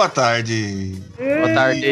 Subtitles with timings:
[0.00, 0.96] Boa tarde.
[1.18, 1.84] Boa tarde.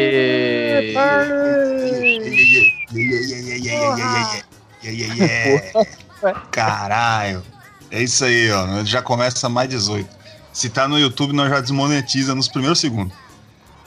[6.49, 7.43] Caralho.
[7.91, 8.83] É isso aí, ó.
[8.83, 10.09] Já começa mais 18.
[10.51, 13.13] Se tá no YouTube, nós já desmonetiza nos primeiros segundos.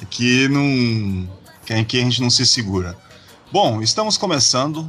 [0.00, 1.28] Aqui não.
[1.80, 2.96] Aqui a gente não se segura.
[3.50, 4.88] Bom, estamos começando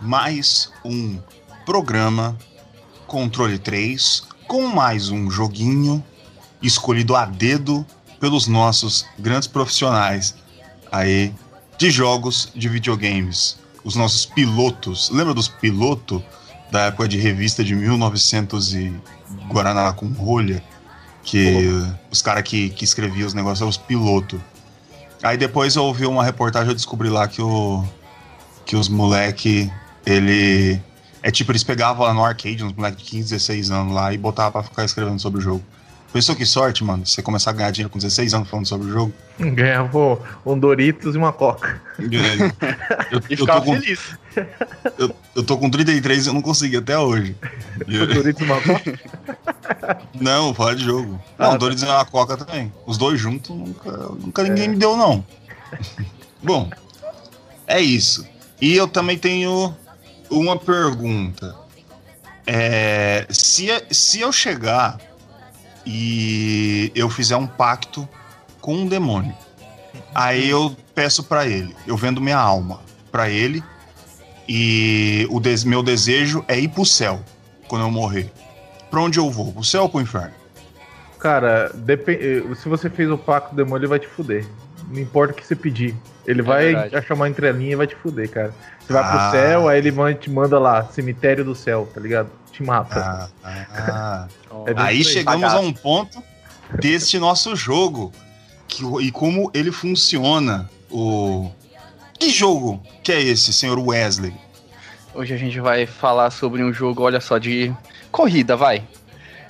[0.00, 1.16] mais um
[1.64, 2.36] programa
[3.06, 6.04] Controle 3 com mais um joguinho
[6.60, 7.86] escolhido a dedo
[8.18, 10.34] pelos nossos grandes profissionais
[10.90, 11.32] aí
[11.76, 13.58] de jogos de videogames.
[13.84, 15.10] Os nossos pilotos.
[15.10, 16.22] Lembra dos pilotos
[16.70, 18.92] da época de revista de 1900 e
[19.48, 20.62] Guaraná com rolha?
[21.22, 21.68] Que
[22.10, 24.40] os caras que, que escreviam os negócios eram os pilotos.
[25.22, 27.84] Aí depois eu ouvi uma reportagem, eu descobri lá que, o,
[28.64, 29.70] que os moleque,
[30.06, 30.80] ele...
[31.22, 34.18] É tipo, eles pegavam lá no arcade, uns moleques de 15, 16 anos lá, e
[34.18, 35.62] botavam pra ficar escrevendo sobre o jogo.
[36.12, 37.04] Pensou que sorte, mano?
[37.06, 39.12] Você começar a ganhar dinheiro com 16 anos falando sobre o jogo?
[39.38, 41.80] Ganhava um Doritos e uma Coca.
[41.98, 42.08] Eu,
[43.28, 44.00] E eu, tô com, feliz.
[44.98, 47.36] eu, eu tô com 33 e eu não consegui até hoje.
[47.86, 48.98] Eu- Doritos e uma Coca.
[50.18, 51.20] não, fora de jogo.
[51.38, 51.56] Ah, Não, tá.
[51.58, 52.72] Doritos e uma Coca também.
[52.86, 55.22] Os dois juntos nunca, nunca ninguém me deu, não.
[56.42, 56.70] Bom,
[57.66, 58.26] é isso.
[58.60, 59.76] E eu também tenho
[60.30, 61.54] uma pergunta.
[62.46, 64.98] É, se, se eu chegar
[65.86, 68.08] e eu fizer um pacto
[68.60, 69.34] com um demônio,
[70.14, 72.80] aí eu peço pra ele, eu vendo minha alma
[73.10, 73.62] pra ele
[74.48, 77.20] e o des- meu desejo é ir pro céu
[77.66, 78.30] quando eu morrer.
[78.90, 79.52] Pra onde eu vou?
[79.52, 80.32] Pro céu ou pro inferno?
[81.18, 84.46] Cara, eh, se você fez o pacto do demônio, ele vai te fuder.
[84.90, 85.94] Não importa o que você pedir.
[86.26, 86.96] Ele vai verdade.
[86.96, 88.54] achar uma entrelinha e vai te fuder, cara.
[88.80, 89.08] Você vai Ah.
[89.30, 92.30] pro céu, aí ele te manda lá, cemitério do céu, tá ligado?
[92.52, 93.30] Te mata.
[93.44, 94.28] Ah, ah.
[94.66, 95.56] É Aí chegamos Bagaço.
[95.56, 96.22] a um ponto
[96.80, 98.12] deste nosso jogo
[98.66, 100.68] que, e como ele funciona.
[100.90, 101.50] O
[102.18, 104.34] que jogo que é esse, senhor Wesley?
[105.14, 107.72] Hoje a gente vai falar sobre um jogo, olha só, de
[108.10, 108.82] corrida, vai.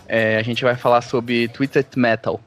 [0.06, 2.41] É, a gente vai falar sobre Twisted Metal.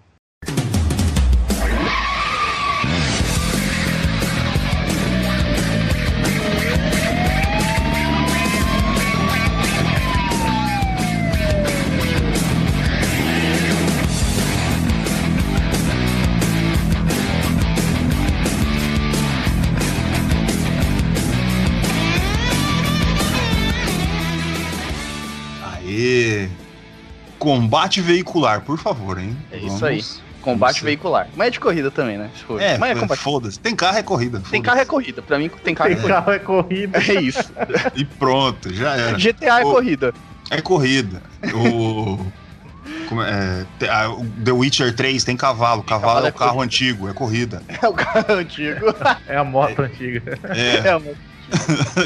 [27.41, 29.35] Combate veicular, por favor, hein?
[29.51, 30.03] É isso aí.
[30.43, 31.27] Combate veicular.
[31.35, 32.29] Mas é de corrida também, né?
[32.37, 32.61] Se for.
[32.61, 33.19] É, Mas é combate.
[33.19, 33.59] foda-se.
[33.59, 34.43] Tem carro é corrida.
[34.51, 35.23] Tem carro é corrida.
[35.23, 36.19] Pra mim, tem carro é Tem corrida.
[36.21, 36.99] carro é corrida.
[36.99, 37.51] É isso.
[37.95, 39.17] E pronto, já era.
[39.17, 39.71] GTA é Ô.
[39.71, 40.13] corrida.
[40.51, 41.23] É corrida.
[41.51, 42.31] O.
[43.09, 45.81] como é, a- o The Witcher 3 tem cavalo.
[45.81, 46.65] Cavalo cavalo é é o carro corrida.
[46.65, 47.63] antigo, é corrida.
[47.81, 48.85] É o carro antigo.
[49.27, 50.37] É a moto antiga.
[50.49, 50.87] É.
[50.89, 51.17] É, mano.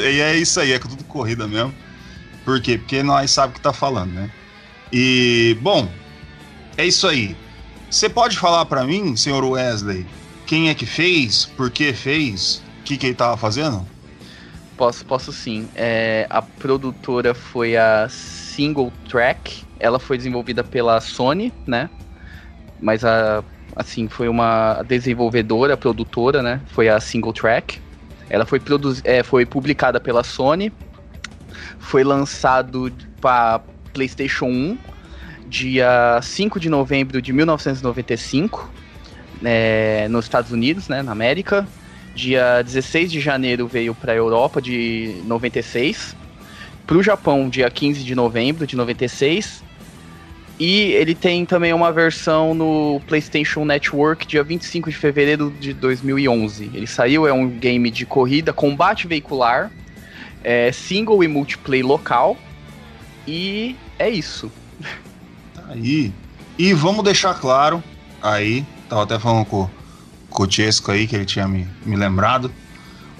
[0.02, 1.74] e é isso aí, é tudo corrida mesmo.
[2.42, 2.78] Por quê?
[2.78, 4.30] Porque nós sabemos o que tá falando, né?
[4.92, 5.88] E, bom,
[6.76, 7.36] é isso aí.
[7.90, 10.06] Você pode falar pra mim, senhor Wesley,
[10.46, 13.86] quem é que fez, por que fez, o que, que ele tava fazendo?
[14.76, 15.68] Posso, posso sim.
[15.74, 19.64] É, a produtora foi a Single Track.
[19.80, 21.88] Ela foi desenvolvida pela Sony, né?
[22.80, 23.42] Mas a,
[23.74, 26.60] assim, foi uma desenvolvedora, produtora, né?
[26.66, 27.80] Foi a Single Track.
[28.28, 28.60] Ela foi,
[29.04, 30.72] é, foi publicada pela Sony.
[31.78, 33.62] Foi lançado para
[33.96, 34.78] PlayStation 1,
[35.48, 38.70] dia 5 de novembro de 1995,
[39.42, 41.02] é, nos Estados Unidos, né?
[41.02, 41.66] Na América.
[42.14, 46.14] Dia 16 de janeiro veio para a Europa de 96.
[46.86, 49.64] Para o Japão, dia 15 de novembro de 96.
[50.58, 56.70] E ele tem também uma versão no PlayStation Network, dia 25 de fevereiro de 2011.
[56.72, 59.70] Ele saiu, é um game de corrida, combate veicular,
[60.42, 62.36] é, single e multiplayer local.
[63.26, 64.50] E é isso.
[65.68, 66.12] Aí.
[66.58, 67.82] E vamos deixar claro,
[68.22, 69.68] aí, tava até falando com,
[70.30, 72.50] com o Chesco aí, que ele tinha me, me lembrado.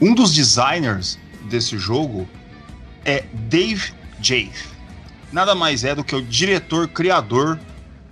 [0.00, 1.18] Um dos designers
[1.48, 2.28] desse jogo
[3.04, 4.70] é Dave Jaith.
[5.32, 7.58] Nada mais é do que o diretor, criador,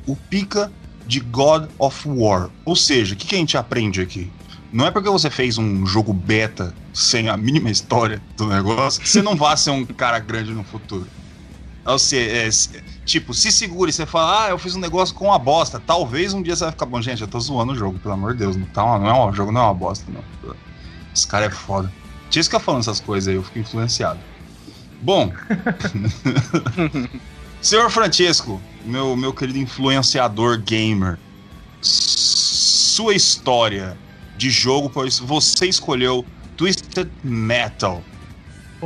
[0.07, 0.71] o pica
[1.07, 2.51] de God of War.
[2.65, 4.31] Ou seja, o que, que a gente aprende aqui?
[4.73, 9.09] Não é porque você fez um jogo beta sem a mínima história do negócio que
[9.09, 11.07] você não vai ser um cara grande no futuro.
[11.85, 15.39] Ou seja, é, tipo, se segure, você fala, ah, eu fiz um negócio com uma
[15.39, 15.79] bosta.
[15.79, 17.01] Talvez um dia você vai ficar bom.
[17.03, 18.57] Gente, eu tô zoando o jogo, pelo amor de Deus.
[18.57, 20.55] Não, tá uma, não é um jogo, não é uma bosta, não.
[21.15, 21.93] Esse cara é foda.
[22.31, 24.19] Tinha que ficar falando essas coisas aí, eu fico influenciado.
[25.03, 25.31] Bom.
[27.61, 31.19] Senhor Francesco, meu, meu querido influenciador gamer,
[31.81, 33.97] sua história
[34.37, 36.25] de jogo, pois você escolheu
[36.57, 38.03] Twisted Metal.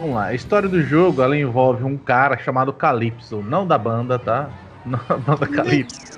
[0.01, 4.17] Vamos lá, a história do jogo ela envolve um cara chamado Calypso, não da banda,
[4.17, 4.49] tá?
[4.87, 6.17] Não da banda Calypso.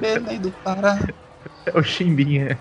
[0.00, 0.96] Belém do Pará.
[1.66, 2.56] É o Chimbinha.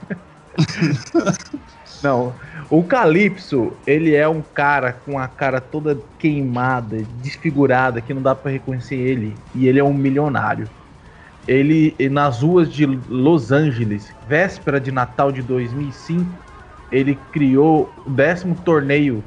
[2.02, 2.34] não,
[2.72, 8.34] o Calypso, ele é um cara com a cara toda queimada, desfigurada, que não dá
[8.34, 9.36] para reconhecer ele.
[9.54, 10.68] E ele é um milionário
[11.48, 16.43] ele nas ruas de Los Angeles, véspera de Natal de 2005,
[16.94, 19.24] ele criou o décimo torneio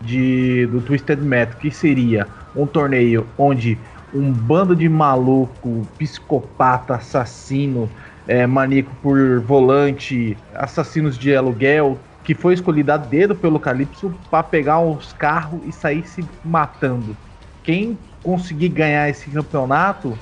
[0.00, 2.26] de, do Twisted Metal, que seria
[2.56, 3.78] um torneio onde
[4.12, 7.88] um bando de maluco, psicopata, assassino,
[8.26, 14.42] é, maníaco por volante, assassinos de aluguel, que foi escolhido a dedo pelo Calypso para
[14.42, 17.16] pegar os carros e sair se matando.
[17.62, 20.18] Quem conseguir ganhar esse campeonato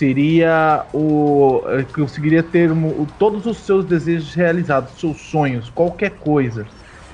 [0.00, 2.70] seria o eh, conseguiria ter
[3.18, 6.66] todos os seus desejos realizados, seus sonhos, qualquer coisa.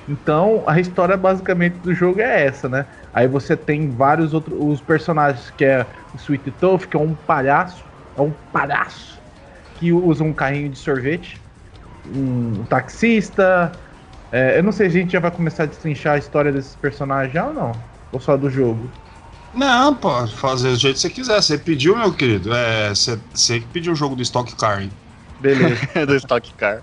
[0.09, 2.87] Então a história basicamente do jogo é essa, né?
[3.12, 5.85] Aí você tem vários outros os personagens que é
[6.15, 7.85] o Sweet Tooth, que é um palhaço,
[8.17, 9.21] é um palhaço
[9.75, 11.43] que usa um carrinho de sorvete,
[12.05, 13.73] um, um taxista.
[14.31, 16.77] É, eu não sei se a gente já vai começar a destrinchar a história desses
[16.77, 17.73] personagens já ou não,
[18.12, 18.93] ou só do jogo.
[19.56, 21.43] Não, pode fazer do jeito que você quiser.
[21.43, 22.55] Você pediu, meu querido.
[22.55, 24.91] É, você, você pediu o jogo do Stock Car, hein?
[25.41, 25.81] Beleza.
[26.06, 26.82] do Stock Car.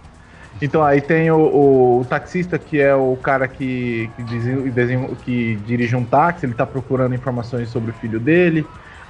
[0.62, 4.24] Então aí tem o, o, o, taxista que é o cara que, que,
[4.72, 8.66] desenho, que dirige um táxi, ele tá procurando informações sobre o filho dele.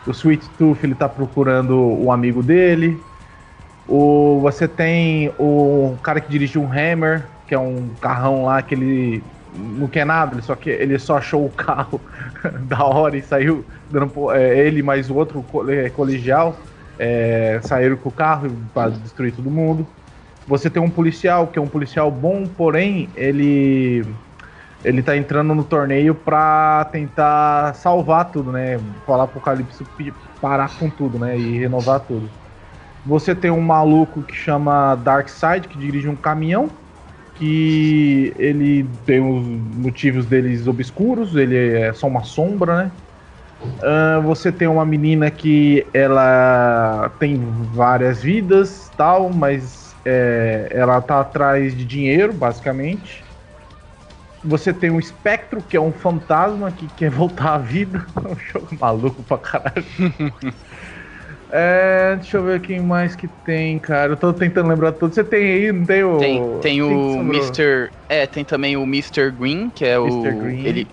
[0.05, 2.99] O Sweet Tooth ele tá procurando o amigo dele.
[3.87, 8.75] O, você tem o cara que dirige um Hammer, que é um carrão lá que
[8.75, 9.23] ele
[9.55, 12.01] não quer nada, ele só, que, ele só achou o carro
[12.67, 16.57] da hora e saiu dando é, ele mais o outro é, colegial
[16.97, 19.87] é, saíram com o carro para destruir todo mundo.
[20.47, 24.05] Você tem um policial que é um policial bom, porém ele
[24.83, 28.77] ele tá entrando no torneio para tentar salvar tudo, né?
[29.05, 29.85] Falar pro Calypso
[30.41, 31.37] parar com tudo, né?
[31.37, 32.29] E renovar tudo.
[33.05, 36.69] Você tem um maluco que chama Darkseid, que dirige um caminhão
[37.35, 39.45] que ele tem os
[39.75, 42.91] motivos deles obscuros, ele é só uma sombra, né?
[43.63, 47.39] Uh, você tem uma menina que ela tem
[47.73, 53.23] várias vidas, tal, mas é, ela tá atrás de dinheiro, basicamente.
[54.43, 58.05] Você tem um espectro, que é um fantasma que quer voltar à vida.
[58.23, 59.85] É um jogo maluco pra caralho.
[61.55, 64.13] É, deixa eu ver quem mais que tem, cara.
[64.13, 65.13] Eu tô tentando lembrar tudo.
[65.13, 66.17] Você tem aí, não tem o.
[66.17, 67.91] Tem, tem o Mr.
[68.09, 69.29] É, tem também o Mr.
[69.29, 70.29] Green, que é Mr.
[70.29, 70.39] o.
[70.39, 70.65] Green.
[70.65, 70.87] Ele,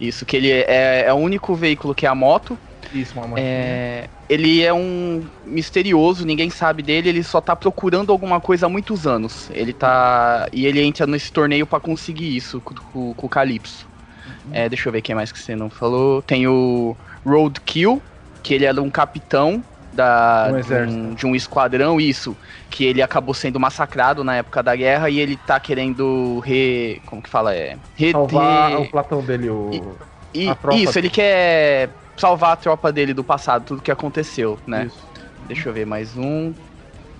[0.00, 2.56] isso, que ele é, é o único veículo que é a moto.
[2.94, 3.38] Isso, uma moto.
[3.38, 8.68] É, ele é um misterioso, ninguém sabe dele, ele só tá procurando alguma coisa há
[8.70, 9.50] muitos anos.
[9.52, 10.48] Ele tá.
[10.54, 13.86] E ele entra nesse torneio para conseguir isso com, com, com o Calypso.
[14.26, 14.52] Uhum.
[14.54, 16.22] É, deixa eu ver quem mais que você não falou.
[16.22, 16.96] Tem o
[17.26, 18.00] Roadkill,
[18.42, 19.62] que ele era um capitão
[19.98, 22.36] da, um de, um, de, um, esquadrão, isso,
[22.70, 27.02] que ele acabou sendo massacrado na época da guerra e ele tá querendo re.
[27.04, 27.52] Como que fala?
[27.52, 27.76] É.
[27.96, 29.98] Re, salvar o platão dele, o.
[30.32, 34.84] E, e, isso, ele quer salvar a tropa dele do passado, tudo que aconteceu, né?
[34.86, 35.08] Isso.
[35.48, 36.54] Deixa eu ver mais um.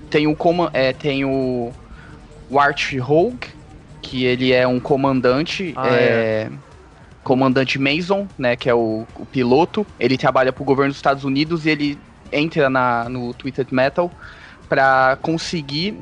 [0.09, 1.73] Tem o como é, tem o,
[2.49, 3.49] o Art Rogue,
[4.01, 5.73] que ele é um comandante.
[5.77, 5.93] Ah, é...
[5.93, 6.51] é
[7.25, 9.87] comandante Mason, né, que é o, o, piloto.
[10.01, 11.99] Ele trabalha para o governo dos Estados Unidos e ele
[12.33, 14.11] entra na, no Twisted Metal
[14.69, 15.99] para conseguir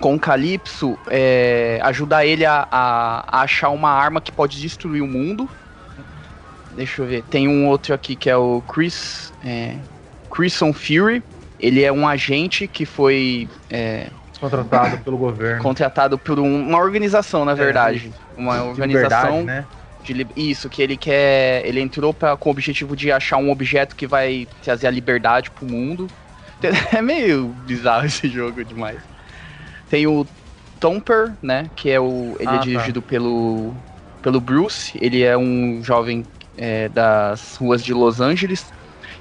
[0.00, 5.02] com o Calypso é, ajudar ele a, a, a, achar uma arma que pode destruir
[5.02, 5.48] o mundo.
[6.76, 7.22] Deixa eu ver.
[7.24, 9.32] Tem um outro aqui que é o Chris.
[9.44, 9.76] É,
[10.30, 11.22] Chrison Fury.
[11.60, 13.48] Ele é um agente que foi.
[13.70, 14.08] É,
[14.40, 15.62] contratado pelo governo.
[15.62, 18.12] Contratado por um, uma organização, na é, verdade.
[18.36, 19.44] Uma organização.
[19.44, 19.64] Verdade, né?
[20.04, 21.64] De, isso, que ele quer.
[21.66, 25.50] Ele entrou pra, com o objetivo de achar um objeto que vai trazer a liberdade
[25.50, 26.08] pro mundo.
[26.94, 28.98] É meio bizarro esse jogo demais.
[29.90, 30.26] Tem o
[30.80, 31.68] Tomper, né?
[31.76, 32.36] Que é o.
[32.38, 33.08] Ele é ah, é dirigido tá.
[33.08, 33.74] pelo.
[34.22, 34.96] pelo Bruce.
[34.98, 36.24] Ele é um jovem
[36.56, 38.72] é, das ruas de Los Angeles.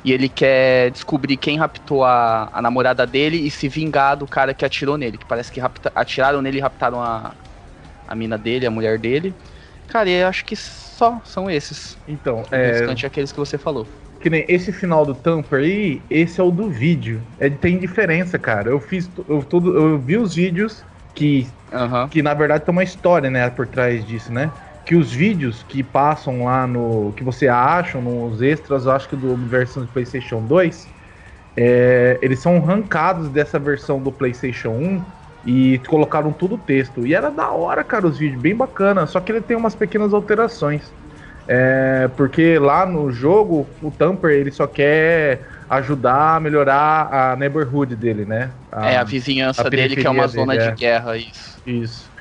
[0.04, 4.54] E ele quer descobrir quem raptou a, a namorada dele e se vingar do cara
[4.54, 5.18] que atirou nele.
[5.18, 7.32] Que parece que rapta, atiraram nele e raptaram a,
[8.08, 9.34] a mina dele, a mulher dele.
[9.94, 11.96] Cara, eu acho que só são esses.
[12.08, 13.88] Então, O é, restante é aqueles que você falou.
[14.20, 17.22] que nem esse final do Tamper aí, esse é o do vídeo.
[17.38, 18.72] É, tem diferença, cara.
[18.72, 20.84] Eu fiz eu, tudo, eu vi os vídeos
[21.14, 22.10] que Aham.
[22.10, 24.52] que na verdade tem uma história, né, por trás disso, né?
[24.84, 27.14] Que os vídeos que passam lá no.
[27.14, 30.88] que você acha nos extras, eu acho que do versão de PlayStation 2,
[31.56, 35.06] é, eles são arrancados dessa versão do PlayStation 1
[35.46, 37.06] e colocaram tudo texto.
[37.06, 39.06] E era da hora, cara, os vídeos, bem bacana.
[39.06, 40.94] Só que ele tem umas pequenas alterações.
[41.46, 47.96] É, porque lá no jogo, o Tamper ele só quer ajudar a melhorar a neighborhood
[47.96, 48.52] dele, né?
[48.72, 50.76] é, a vizinhança a dele, que é uma zona dele, de é.
[50.76, 51.62] guerra, isso.
[51.66, 52.12] Isso.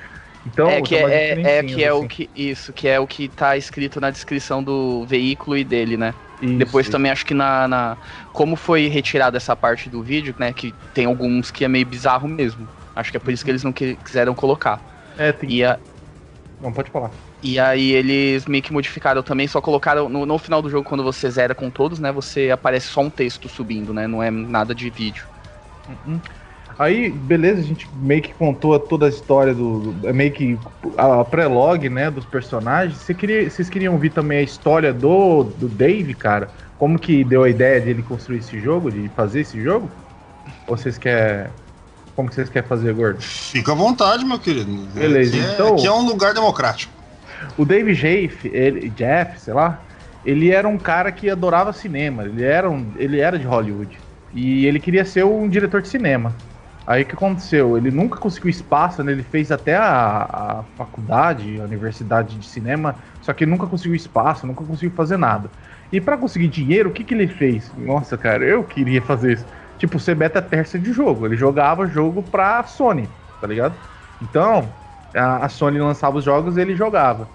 [0.45, 2.09] Então, é que tem umas é, é, é que é o assim.
[2.09, 2.31] que.
[2.35, 6.15] Isso, que é o que tá escrito na descrição do veículo e dele, né?
[6.41, 6.91] Isso, Depois isso.
[6.91, 7.99] também acho que na, na-
[8.33, 10.53] Como foi retirada essa parte do vídeo, né?
[10.53, 12.69] Que tem alguns que é meio bizarro mesmo.
[12.95, 14.83] Acho que é por isso que eles não que- quiseram colocar.
[15.17, 15.51] É, tem...
[15.51, 15.79] E, a-
[16.61, 17.11] Não, pode falar.
[17.43, 20.09] e aí eles meio que modificaram também, só colocaram.
[20.09, 22.13] No, no final do jogo, quando você zera com todos, né?
[22.13, 24.07] Você aparece só um texto subindo, né?
[24.07, 25.27] Não é nada de vídeo.
[26.79, 29.93] Aí, beleza, a gente meio que contou toda a história do.
[29.93, 30.59] do- é meio que
[30.97, 32.99] a pré-log, né, dos personagens.
[32.99, 36.53] Você queria, vocês queriam ouvir também a história do, do Dave, cara?
[36.77, 39.93] Como que deu a ideia dele construir esse jogo, de fazer esse jogo?
[40.67, 41.53] Ou vocês querem.
[42.15, 43.21] Como que vocês querem fazer, gordo?
[43.23, 44.71] Fica à vontade, meu querido.
[44.93, 46.93] Beleza, aqui é, então- Aqui é um lugar democrático.
[47.57, 49.81] O Dave Jeff, ele, Jeff, sei lá,
[50.25, 52.25] ele era um cara que adorava cinema.
[52.25, 53.99] Ele era, um, ele era de Hollywood.
[54.33, 56.33] E ele queria ser um diretor de cinema.
[56.87, 57.77] Aí o que aconteceu?
[57.77, 59.13] Ele nunca conseguiu espaço, né?
[59.13, 64.47] Ele fez até a, a faculdade, a universidade de cinema, só que nunca conseguiu espaço,
[64.47, 65.49] nunca conseguiu fazer nada.
[65.93, 67.71] E pra conseguir dinheiro, o que, que ele fez?
[67.77, 69.47] Nossa, cara, eu queria fazer isso.
[69.79, 71.27] Tipo, ser beta testa de jogo.
[71.27, 73.11] Ele jogava jogo pra Sony,
[73.41, 73.81] tá ligado?
[74.21, 74.77] Então,
[75.15, 77.31] a, Sony lançava os jogos ele jogava.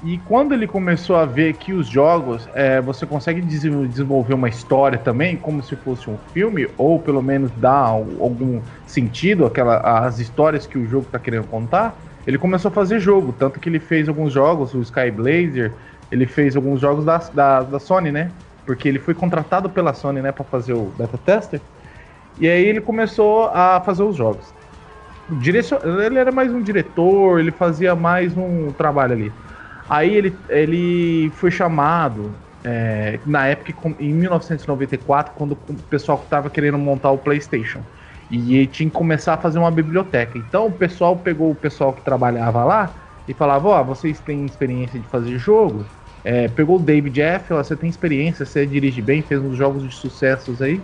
[0.00, 4.48] E quando ele começou a ver que os jogos é, você consegue des- desenvolver uma
[4.48, 9.78] história também, como se fosse um filme, ou pelo menos dar al- algum sentido àquela,
[10.06, 13.32] às histórias que o jogo está querendo contar, ele começou a fazer jogo.
[13.32, 15.76] Tanto que ele fez alguns jogos, o Sky Blazer,
[16.10, 18.34] ele fez alguns jogos da, da, da Sony, né?
[18.64, 21.62] Porque ele foi contratado pela Sony, né, para fazer o beta tester.
[22.38, 24.52] E aí ele começou a fazer os jogos.
[25.40, 25.78] Direcion...
[26.04, 29.32] Ele era mais um diretor, ele fazia mais um trabalho ali.
[29.88, 32.32] Aí ele, ele foi chamado
[32.64, 37.80] é, na época, em 1994, quando o pessoal estava querendo montar o PlayStation.
[38.30, 40.36] E tinha que começar a fazer uma biblioteca.
[40.36, 42.90] Então o pessoal pegou o pessoal que trabalhava lá
[43.26, 45.84] e falava: Ó, vocês têm experiência de fazer jogo?
[46.22, 49.82] É, pegou o David Jeff, ó, você tem experiência, você dirige bem, fez uns jogos
[49.82, 50.78] de sucessos aí.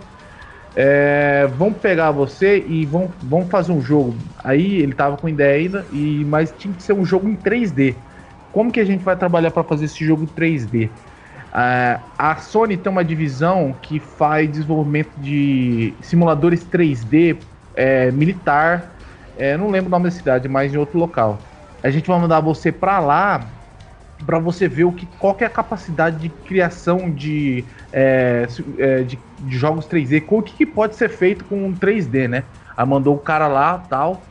[0.77, 4.29] É, vão pegar você e vão, vão fazer um jogo.
[4.43, 8.03] Aí ele tava com ideia ainda, e, mas tinha que ser um jogo em 3D.
[8.51, 10.97] Como que a gente vai trabalhar para fazer esse jogo em 3D?
[11.51, 18.97] Ah, a Sony tem uma divisão que faz desenvolvimento de simuladores 3D é, militar.
[19.35, 21.49] é, não lembro o nome da cidade, mas em outro local.
[21.83, 23.54] A gente vai mandar você para lá
[24.25, 27.63] para você ver o que, qual que é a capacidade de criação de,
[27.93, 32.27] é, é, de, de jogos 3D, o que, que pode ser feito com um 3D,
[32.27, 32.43] né?
[32.75, 34.21] Aí mandou o cara lá tal.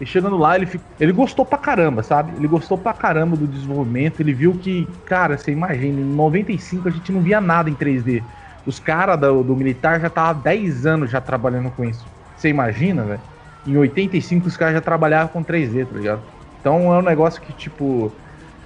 [0.00, 0.68] E chegando lá, ele,
[0.98, 2.32] ele gostou pra caramba, sabe?
[2.36, 4.18] Ele gostou pra caramba do desenvolvimento.
[4.18, 8.20] Ele viu que, cara, você imagina, em 95 a gente não via nada em 3D.
[8.66, 12.04] Os caras do, do militar já estavam há 10 anos já trabalhando com isso.
[12.36, 13.20] Você imagina, velho?
[13.64, 16.22] Em 85 os caras já trabalhavam com 3D, tá ligado?
[16.60, 18.12] Então é um negócio que, tipo,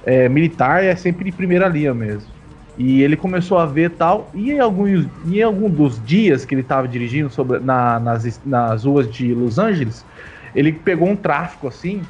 [0.06, 2.32] é, militar é sempre em primeira linha mesmo.
[2.76, 6.62] E ele começou a ver tal, e em alguns, em algum dos dias que ele
[6.62, 10.06] estava dirigindo sobre, na- nas, nas ruas de Los Angeles,
[10.54, 12.08] ele pegou um tráfico assim,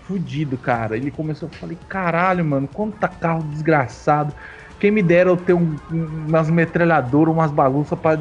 [0.00, 0.96] fudido, cara.
[0.96, 4.34] Ele começou, eu falei, caralho, mano, quanta carro desgraçado.
[4.78, 8.16] Quem me dera eu ter um, um- umas metralhadoras, umas bagunças pra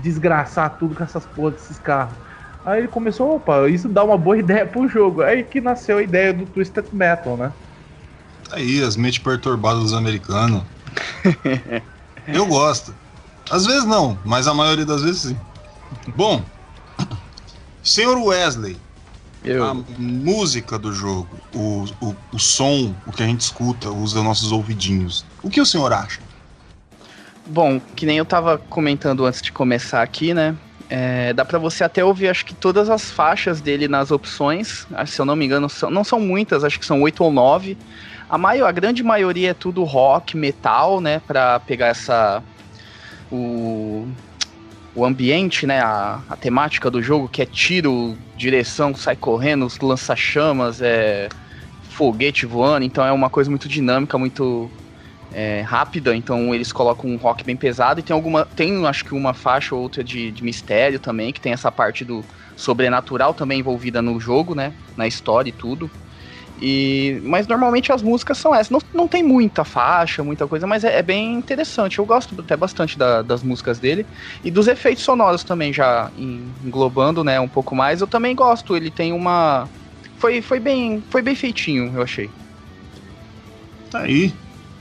[0.00, 2.18] desgraçar tudo com essas porras desses carros.
[2.64, 5.22] Aí ele começou, opa, isso dá uma boa ideia pro jogo.
[5.22, 7.54] Aí que nasceu a ideia do Twisted Metal, né?
[8.48, 10.62] Tá Aí, as mentes perturbadas dos americanos.
[12.26, 12.94] Eu gosto.
[13.50, 15.36] Às vezes não, mas a maioria das vezes sim.
[16.14, 16.42] Bom,
[17.82, 18.76] senhor Wesley,
[19.42, 19.64] Eu.
[19.64, 24.52] a música do jogo, o, o, o som, o que a gente escuta, usa nossos
[24.52, 25.24] ouvidinhos.
[25.42, 26.20] O que o senhor acha?
[27.46, 30.54] Bom, que nem eu tava comentando antes de começar aqui, né?
[30.90, 34.86] É, dá pra você até ouvir, acho que todas as faixas dele nas opções.
[34.94, 37.32] Ah, Se eu não me engano, são- não são muitas, acho que são oito ou
[37.32, 37.76] nove.
[38.28, 41.20] A, maior, a grande maioria é tudo rock, metal, né?
[41.20, 42.42] Pra pegar essa,
[43.30, 44.06] o,
[44.94, 50.80] o ambiente, né, a, a temática do jogo, que é tiro, direção, sai correndo, lança-chamas,
[50.82, 51.28] é
[51.82, 54.70] foguete voando, então é uma coisa muito dinâmica, muito
[55.32, 58.44] é, rápida, então eles colocam um rock bem pesado e tem alguma.
[58.44, 62.04] Tem acho que uma faixa ou outra de, de mistério também, que tem essa parte
[62.04, 62.24] do
[62.56, 64.74] sobrenatural também envolvida no jogo, né?
[64.96, 65.90] Na história e tudo.
[66.60, 68.70] E, mas normalmente as músicas são essas.
[68.70, 71.98] Não, não tem muita faixa, muita coisa, mas é, é bem interessante.
[71.98, 74.06] Eu gosto até bastante da, das músicas dele.
[74.42, 78.00] E dos efeitos sonoros também, já englobando né, um pouco mais.
[78.00, 78.76] Eu também gosto.
[78.76, 79.68] Ele tem uma.
[80.16, 82.28] Foi, foi, bem, foi bem feitinho, eu achei.
[83.90, 84.34] Tá aí.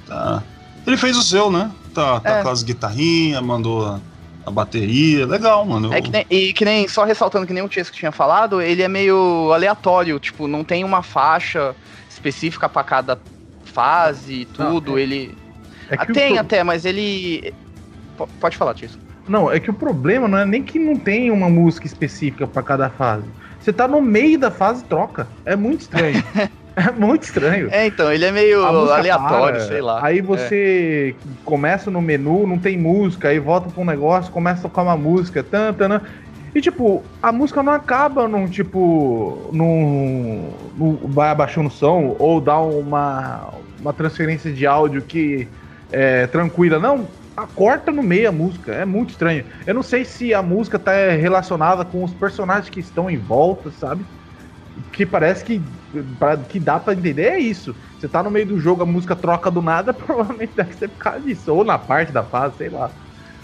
[0.05, 0.43] Tá.
[0.85, 1.71] Ele fez o seu, né?
[1.93, 2.43] Tá, tá É.
[2.43, 4.01] com as guitarrinhas, mandou
[4.47, 5.25] a, bateria.
[5.25, 5.93] Legal, mano.
[5.93, 8.81] É que nem, e que nem, só ressaltando que nem o Chesco tinha falado, ele
[8.81, 11.75] é meio aleatório, tipo, não tem uma faixa
[12.09, 13.19] específica pra cada
[13.63, 15.37] fase e tudo, Não, é- ele...
[15.89, 17.53] É Ah, que o tem pro- até, mas ele...
[18.17, 18.99] P- Pode falar, Chesco.
[19.27, 22.63] Não, é que o problema não é nem que não tem uma música específica pra
[22.63, 23.25] cada fase.
[23.59, 25.27] Você tá no meio da fase troca.
[25.45, 26.23] É muito estranho.
[26.77, 27.69] é muito estranho.
[27.71, 30.05] É, então, ele é meio aleatório, para, sei lá.
[30.05, 34.69] Aí você começa no menu, não tem música, aí volta pra um negócio, começa a
[34.69, 36.01] tocar uma música, tan, tan, tan.
[36.55, 39.49] E tipo, a música não acaba num tipo.
[39.53, 40.71] num.
[40.75, 45.47] num- vai abaixando o som, ou dá uma, uma transferência de áudio que
[45.91, 46.79] é tranquila.
[46.79, 48.73] Não, a- corta no meio a música.
[48.73, 49.45] É muito estranho.
[49.65, 53.71] Eu não sei se a música tá relacionada com os personagens que estão em volta,
[53.71, 54.05] sabe?
[54.91, 55.61] Que parece que,
[56.19, 57.75] pra- que dá pra entender é isso.
[57.97, 60.97] Você tá no meio do jogo, a música troca do nada, provavelmente deve ser por
[60.99, 61.53] causa disso.
[61.53, 62.91] Ou na parte da fase, sei lá.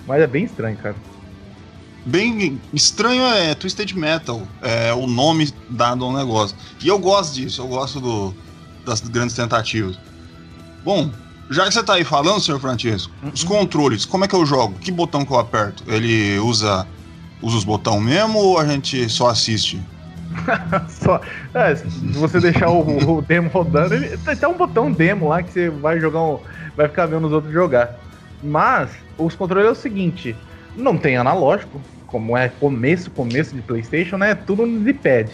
[0.06, 0.96] Mas é bem estranho, cara.
[2.06, 6.56] Bem estranho é Twisted Metal, é o nome dado ao negócio.
[6.84, 8.36] E eu gosto disso, eu gosto do,
[8.86, 9.98] das grandes tentativas.
[10.84, 11.10] Bom,
[11.50, 14.78] já que você tá aí falando, senhor Francisco, os controles, como é que eu jogo?
[14.80, 15.84] Que botão que eu aperto?
[15.88, 16.86] Ele usa,
[17.42, 19.82] usa os botões mesmo ou a gente só assiste?
[20.90, 21.22] Só,
[21.54, 25.44] é, se você deixar o, o demo rodando, ele, tem até um botão demo lá
[25.44, 26.40] que você vai jogar um,
[26.76, 28.00] vai ficar vendo os outros jogar.
[28.42, 30.36] Mas os controles é o seguinte,
[30.76, 34.36] não tem analógico, como é começo, começo de PlayStation, né?
[34.36, 35.32] Tudo no D-pad.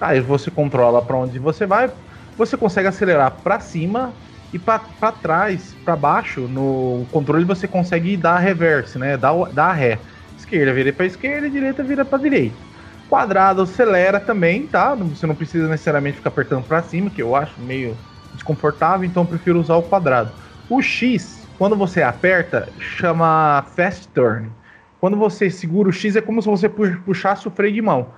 [0.00, 1.92] Aí você controla para onde você vai,
[2.36, 4.14] você consegue acelerar para cima
[4.52, 4.78] e para
[5.12, 6.48] trás, para baixo.
[6.48, 9.16] No controle você consegue dar reverse, né?
[9.16, 10.00] Dar, dar ré.
[10.36, 12.73] Esquerda vira para esquerda, direita vira para direita.
[13.14, 14.92] Quadrado acelera também, tá?
[14.96, 19.28] Você não precisa necessariamente ficar apertando para cima, que eu acho meio desconfortável, então eu
[19.28, 20.34] prefiro usar o quadrado.
[20.68, 24.50] O X, quando você aperta, chama Fast Turn.
[24.98, 28.12] Quando você segura o X, é como se você pu- puxasse o freio de mão.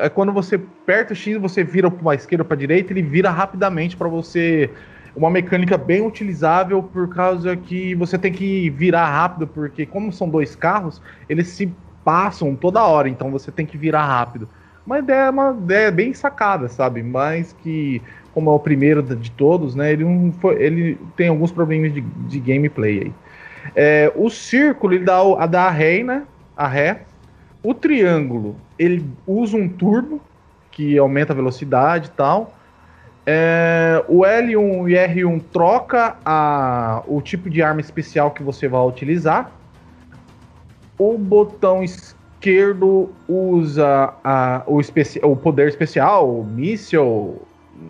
[0.00, 3.30] É quando você aperta o X, você vira para esquerda ou para direita, ele vira
[3.30, 4.74] rapidamente para você.
[5.14, 10.28] Uma mecânica bem utilizável por causa que você tem que virar rápido, porque como são
[10.28, 14.48] dois carros, eles se passam toda hora, então você tem que virar rápido.
[14.86, 17.02] Uma ideia, uma ideia bem sacada, sabe?
[17.02, 19.92] Mas que, como é o primeiro de todos, né?
[19.92, 23.12] Ele, não foi, ele tem alguns problemas de, de gameplay aí.
[23.76, 26.24] É, o círculo, ele dá a dá a ré, né?
[26.56, 27.02] A ré.
[27.62, 30.20] O triângulo, ele usa um turbo,
[30.70, 32.54] que aumenta a velocidade e tal.
[33.26, 38.80] É, o L1 e R1 troca a, o tipo de arma especial que você vai
[38.80, 39.52] utilizar.
[41.02, 47.40] O botão esquerdo usa a- o, especi- o poder especial, míssil,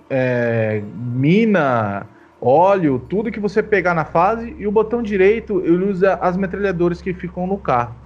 [0.08, 0.80] é,
[1.18, 2.06] mina,
[2.40, 4.54] óleo, tudo que você pegar na fase.
[4.56, 7.96] E o botão direito ele usa as metralhadoras que ficam no carro.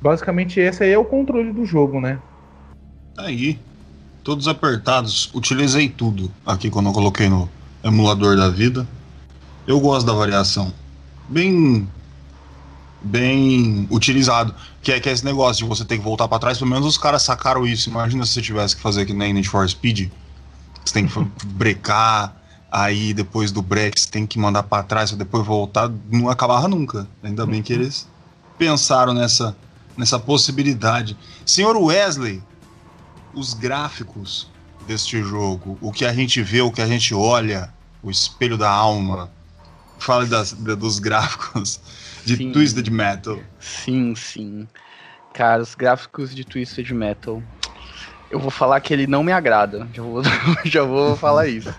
[0.00, 2.18] Basicamente, esse aí é o controle do jogo, né?
[3.14, 3.58] Tá Aí,
[4.22, 7.46] todos apertados, utilizei tudo aqui quando eu coloquei no
[7.84, 8.86] emulador da vida.
[9.66, 10.72] Eu gosto da variação.
[11.28, 11.86] Bem.
[13.04, 14.54] Bem utilizado.
[14.82, 16.58] Que é, que é esse negócio de você ter que voltar pra trás.
[16.58, 17.88] Pelo menos os caras sacaram isso.
[17.90, 20.10] Imagina se você tivesse que fazer que nem Need for Speed.
[20.84, 22.34] Você tem que brecar.
[22.72, 25.90] Aí depois do break você tem que mandar pra trás pra depois voltar.
[26.10, 27.06] Não acabava nunca.
[27.22, 28.08] Ainda bem que eles
[28.58, 29.54] pensaram nessa,
[29.96, 31.16] nessa possibilidade.
[31.44, 32.42] Senhor Wesley,
[33.34, 34.48] os gráficos
[34.86, 38.70] deste jogo, o que a gente vê, o que a gente olha, o espelho da
[38.70, 39.30] alma.
[39.98, 41.80] Fale das, da- dos gráficos
[42.24, 42.52] de Sim.
[42.52, 43.38] Twisted Metal.
[43.58, 44.66] Sim, sim.
[45.32, 47.42] Cara, os gráficos de Twisted Metal.
[48.30, 49.88] Eu vou falar que ele não me agrada.
[49.92, 50.22] Já vou,
[50.64, 51.72] já vou falar isso.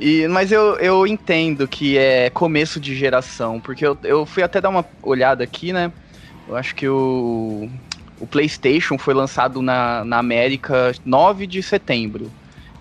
[0.00, 4.60] E, mas eu, eu entendo que é começo de geração, porque eu, eu fui até
[4.60, 5.92] dar uma olhada aqui, né?
[6.48, 7.68] Eu acho que o,
[8.18, 12.32] o PlayStation foi lançado na, na América 9 de setembro.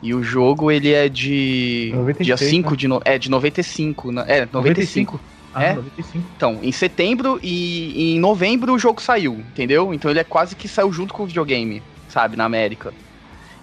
[0.02, 2.76] E o jogo ele é de 96, dia 5 né?
[2.76, 4.26] de no, é de 95, né?
[4.28, 5.22] É, 95.
[5.54, 5.74] Ah, é?
[5.74, 6.26] 95.
[6.36, 9.94] Então, em setembro e em novembro o jogo saiu, entendeu?
[9.94, 12.94] Então ele é quase que saiu junto com o videogame, sabe, na América.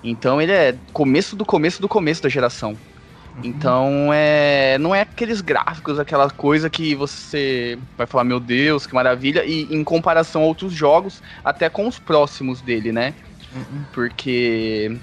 [0.02, 2.70] Então ele é começo do começo do começo da geração.
[2.70, 3.40] Uhum.
[3.44, 8.94] Então é, não é aqueles gráficos, aquela coisa que você vai falar, meu Deus, que
[8.94, 13.14] maravilha, e em comparação a outros jogos, até com os próximos dele, né?
[13.54, 13.84] Uhum.
[13.92, 14.96] Porque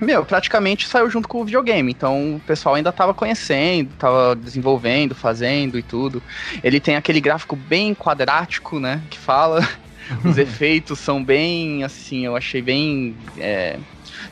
[0.00, 1.92] meu, praticamente saiu junto com o videogame.
[1.92, 6.22] Então o pessoal ainda tava conhecendo, tava desenvolvendo, fazendo e tudo.
[6.62, 9.02] Ele tem aquele gráfico bem quadrático, né?
[9.10, 9.60] Que fala.
[10.24, 13.16] Os efeitos são bem, assim, eu achei bem.
[13.36, 13.78] É...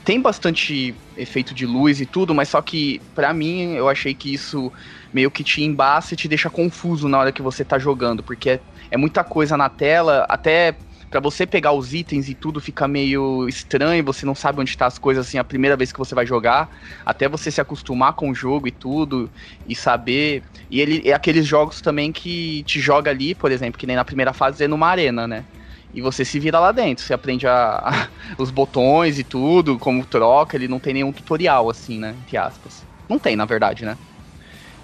[0.05, 4.33] Tem bastante efeito de luz e tudo, mas só que, para mim, eu achei que
[4.33, 4.73] isso
[5.13, 8.51] meio que te embaça e te deixa confuso na hora que você tá jogando, porque
[8.51, 10.79] é, é muita coisa na tela, até
[11.11, 14.87] para você pegar os itens e tudo fica meio estranho, você não sabe onde tá
[14.87, 16.69] as coisas assim a primeira vez que você vai jogar,
[17.05, 19.31] até você se acostumar com o jogo e tudo
[19.65, 20.45] e saber.
[20.71, 24.05] E ele é aqueles jogos também que te joga ali, por exemplo, que nem na
[24.05, 25.47] primeira fase é numa arena, né?
[25.95, 30.05] E você se vira lá dentro, você aprende a, a, os botões e tudo, como
[30.05, 32.87] troca, ele não tem nenhum tutorial assim, né, entre aspas.
[33.09, 33.99] Não tem, na verdade, né?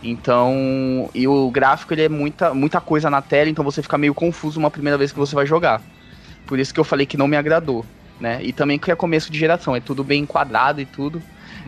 [0.02, 4.14] Então, e o gráfico ele é muita, muita coisa na tela, então você fica meio
[4.14, 5.85] confuso uma primeira vez que você vai jogar.
[6.46, 7.85] Por isso que eu falei que não me agradou,
[8.20, 8.40] né?
[8.42, 11.22] E também que é começo de geração, é tudo bem enquadrado e tudo.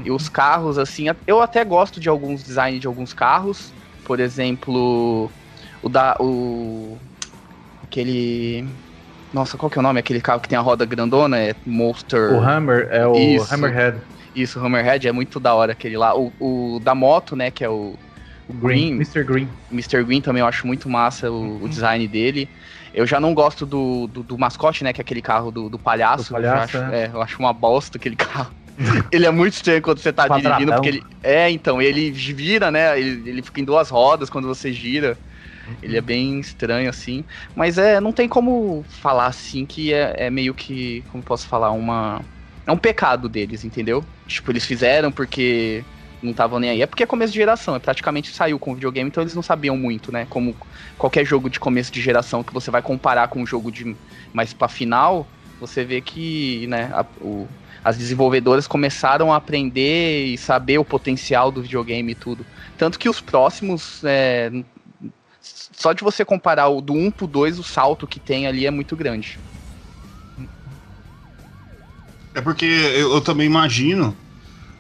[0.05, 3.73] E os carros, assim, eu até gosto de alguns designs de alguns carros.
[4.05, 5.31] Por exemplo,
[5.83, 6.17] o da.
[6.19, 6.99] O.
[7.83, 8.67] Aquele.
[9.33, 10.01] Nossa, qual que é o nome?
[10.01, 11.39] Aquele carro que tem a roda grandona?
[11.39, 12.33] É Monster.
[12.33, 13.53] O Hammer, é o Isso.
[13.53, 13.99] Hammerhead.
[14.35, 16.17] Isso, o Hammerhead é muito da hora aquele lá.
[16.17, 17.51] O, o da moto, né?
[17.51, 17.95] Que é o,
[18.49, 18.93] o Green.
[18.93, 19.25] Mr.
[19.25, 19.49] Green.
[19.71, 20.03] Mr.
[20.05, 21.65] Green também eu acho muito massa o, uhum.
[21.65, 22.49] o design dele.
[22.95, 24.93] Eu já não gosto do, do, do, mascote, né?
[24.93, 26.29] Que é aquele carro do, do palhaço.
[26.29, 27.05] Do palhaço eu, acho, é.
[27.05, 28.55] É, eu acho uma bosta aquele carro.
[29.11, 30.59] ele é muito estranho quando você tá Quadradão.
[30.59, 31.03] dirigindo, porque ele.
[31.23, 32.99] É, então, ele vira, né?
[32.99, 35.19] Ele, ele fica em duas rodas quando você gira.
[35.83, 37.25] Ele é bem estranho, assim.
[37.57, 41.03] Mas é, não tem como falar assim que é, é meio que.
[41.11, 41.71] Como posso falar?
[41.71, 42.21] Uma.
[42.67, 44.05] É um pecado deles, entendeu?
[44.27, 45.85] Tipo, eles fizeram porque
[46.25, 46.83] não estavam nem aí.
[46.83, 49.43] É porque é começo de geração, é praticamente saiu com o videogame, então eles não
[49.43, 50.27] sabiam muito, né?
[50.29, 50.57] Como
[50.99, 53.97] qualquer jogo de começo de geração que você vai comparar com um jogo de
[54.33, 55.27] mais para final,
[55.61, 57.47] você vê que, né, a, o,
[57.83, 62.45] as desenvolvedoras começaram a aprender e saber o potencial do videogame e tudo.
[62.77, 64.51] Tanto que os próximos, é,
[65.41, 68.71] só de você comparar o do 1 pro 2, o salto que tem ali é
[68.71, 69.39] muito grande.
[72.35, 74.17] É porque eu, eu também imagino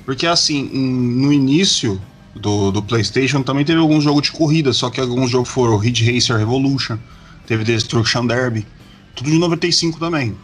[0.04, 2.00] porque, assim, no início
[2.34, 6.10] do, do PlayStation também teve alguns jogos de corrida, só que alguns jogos foram Ridge
[6.10, 6.98] Racer Revolution,
[7.46, 8.66] teve Destruction Derby,
[9.14, 10.36] tudo de 95 também.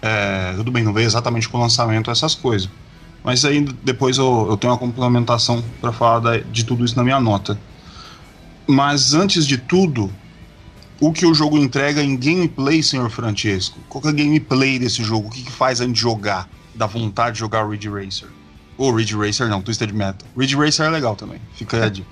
[0.00, 2.68] É, tudo bem, não veio exatamente com o lançamento essas coisas.
[3.22, 7.04] Mas aí depois eu, eu tenho uma complementação para falar da, de tudo isso na
[7.04, 7.58] minha nota.
[8.66, 10.10] Mas antes de tudo,
[11.00, 13.78] o que o jogo entrega em gameplay, senhor Francesco?
[13.88, 15.28] Qual é a gameplay desse jogo?
[15.28, 16.48] O que, que faz a gente jogar?
[16.74, 18.28] Da vontade de jogar Ridge Racer?
[18.78, 20.26] Ou Ridge Racer não, Twisted Metal.
[20.36, 22.08] Ridge Racer é legal também, fica a dica.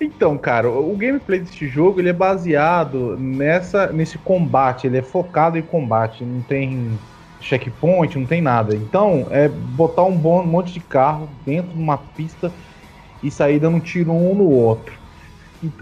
[0.00, 5.58] Então, cara, o gameplay desse jogo ele é baseado nessa, nesse combate, ele é focado
[5.58, 6.98] em combate, não tem
[7.40, 8.74] checkpoint, não tem nada.
[8.74, 12.52] Então, é botar um, bom, um monte de carro dentro de uma pista
[13.22, 14.94] e sair dando um tiro um no outro.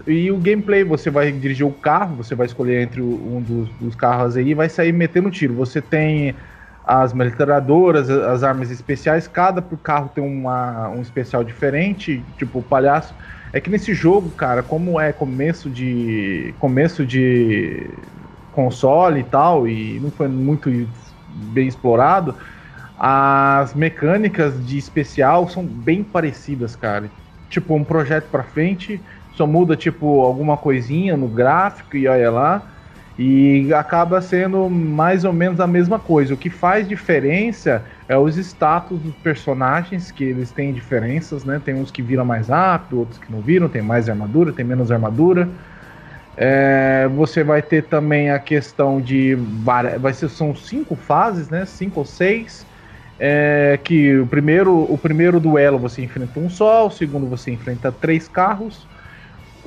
[0.07, 3.69] E, e o gameplay, você vai dirigir o carro, você vai escolher entre um dos,
[3.79, 5.53] dos carros aí e vai sair metendo tiro.
[5.55, 6.35] Você tem
[6.91, 13.15] as metralhadoras, as armas especiais, cada carro tem uma, um especial diferente, tipo o palhaço.
[13.53, 17.93] É que nesse jogo, cara, como é começo de começo de
[18.51, 20.71] console e tal, e não foi muito
[21.27, 22.35] bem explorado,
[22.97, 27.11] as mecânicas de especial são bem parecidas, cara.
[27.47, 32.78] Tipo, um projeto para frente, só muda tipo alguma coisinha no gráfico e olha lá.
[33.21, 36.33] E acaba sendo mais ou menos a mesma coisa.
[36.33, 41.59] O que faz diferença é os status dos personagens, que eles têm diferenças, né?
[41.59, 44.89] Tem uns que viram mais rápido, outros que não viram, tem mais armadura, tem menos
[44.89, 45.49] armadura.
[46.37, 49.35] É, você vai ter também a questão de.
[49.99, 51.65] Vai ser, são cinco fases, né?
[51.65, 52.65] Cinco ou seis.
[53.19, 57.91] É, que o primeiro, o primeiro duelo você enfrenta um só, o segundo você enfrenta
[57.91, 58.87] três carros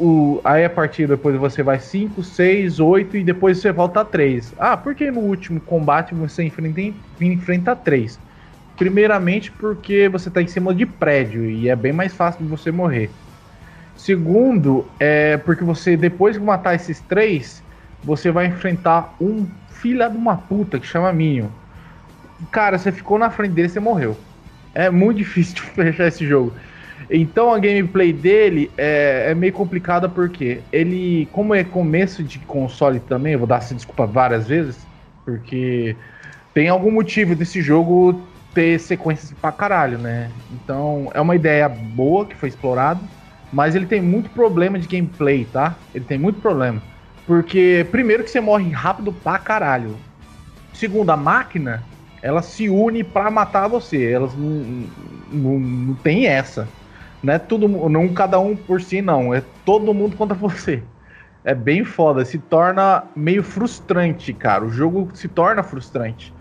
[0.03, 4.05] o, aí a partir depois você vai 5, 6, 8 e depois você volta a
[4.05, 4.55] 3.
[4.59, 6.81] Ah, por que no último combate você enfrenta,
[7.21, 8.21] enfrenta 3?
[8.79, 12.73] Primeiramente porque você está em cima de prédio e é bem mais fácil de você
[12.73, 13.19] morrer.
[13.95, 17.65] Segundo, é porque você depois de matar esses três,
[18.03, 21.51] você vai enfrentar um filha de uma puta que chama Minion.
[22.51, 24.27] Cara, você ficou na frente dele, você morreu.
[24.75, 26.57] É muito difícil de fechar esse jogo.
[27.15, 33.01] Então a gameplay dele é, é, meio complicada porque ele, como é começo de console
[33.01, 34.89] também, eu vou dar essa desculpa várias vezes,
[35.23, 35.95] porque
[36.55, 40.31] tem algum motivo desse jogo ter sequências pra caralho, né?
[40.51, 43.03] Então é uma ideia boa que foi explorada,
[43.53, 45.77] mas ele tem muito problema de gameplay, tá?
[45.95, 46.83] Ele tem muito problema.
[47.27, 49.97] Porque, primeiro, que você morre rápido pra caralho.
[50.73, 51.85] Segundo, a máquina,
[52.23, 54.11] ela se une pra matar você.
[54.11, 54.89] Elas não,
[55.31, 56.69] não, não tem essa.
[57.23, 59.33] Não é tudo, não cada um por si, não.
[59.33, 60.83] É todo mundo contra você.
[61.45, 62.25] É bem foda.
[62.25, 64.65] Se torna meio frustrante, cara.
[64.65, 66.33] O jogo se torna frustrante.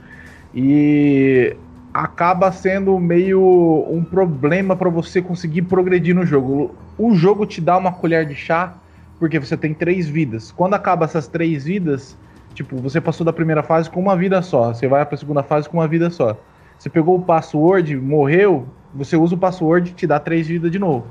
[0.53, 1.55] E
[1.93, 6.75] acaba sendo meio um problema para você conseguir progredir no jogo.
[6.97, 8.75] O jogo te dá uma colher de chá
[9.19, 10.51] porque você tem três vidas.
[10.51, 12.17] Quando acaba essas três vidas,
[12.55, 15.43] tipo, você passou da primeira fase com uma vida só, você vai para a segunda
[15.43, 16.35] fase com uma vida só.
[16.77, 20.79] Você pegou o password, morreu, você usa o password e te dá três vidas de
[20.79, 21.07] novo.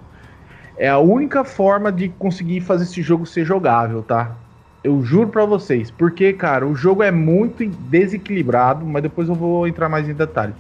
[0.76, 4.34] É a única forma de conseguir fazer esse jogo ser jogável, tá?
[4.82, 9.68] Eu juro para vocês, porque, cara, o jogo é muito desequilibrado, mas depois eu vou
[9.68, 10.54] entrar mais em detalhes.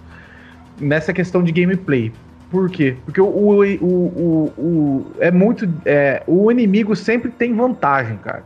[0.78, 2.12] Nessa questão de gameplay.
[2.50, 2.96] Por quê?
[3.04, 5.68] Porque o, o, o, o é muito.
[5.86, 8.42] É, o inimigo sempre tem vantagem, cara.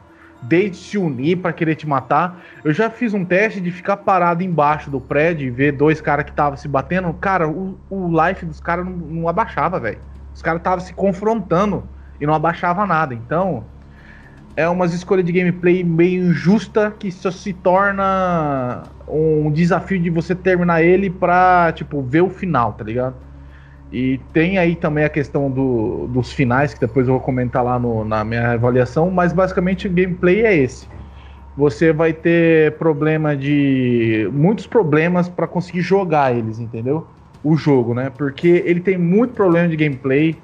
[0.46, 2.42] Desde se unir para querer te matar.
[2.62, 6.24] Eu já fiz um teste de ficar parado embaixo do prédio e ver dois caras
[6.24, 7.12] que estavam se batendo.
[7.14, 9.98] Cara, o, o life dos caras não, não abaixava, velho.
[10.35, 11.88] Os caras estavam se confrontando
[12.20, 13.14] e não abaixava nada.
[13.14, 13.64] Então,
[14.57, 20.35] é umas escolhas de gameplay meio injusta que só se torna um desafio de você
[20.35, 23.23] terminar ele pra, tipo, ver o final, tá ligado?
[23.92, 27.79] E tem aí também a questão do, dos finais, que depois eu vou comentar lá
[27.79, 30.88] no, na minha avaliação, mas basicamente o gameplay é esse.
[31.57, 34.29] Você vai ter problema de.
[34.33, 37.07] muitos problemas para conseguir jogar eles, entendeu?
[37.44, 38.11] O jogo, né?
[38.11, 40.37] Porque ele tem muito problema de gameplay.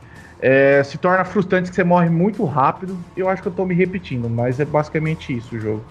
[0.42, 2.96] É, se torna frustrante que você morre muito rápido.
[3.16, 5.84] Eu acho que eu tô me repetindo, mas é basicamente isso o jogo.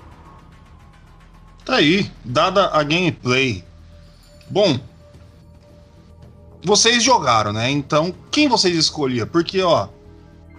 [1.65, 3.63] Tá aí, dada a gameplay.
[4.49, 4.79] Bom,
[6.63, 7.69] vocês jogaram, né?
[7.69, 9.27] Então, quem vocês escolhiam?
[9.27, 9.87] Porque, ó,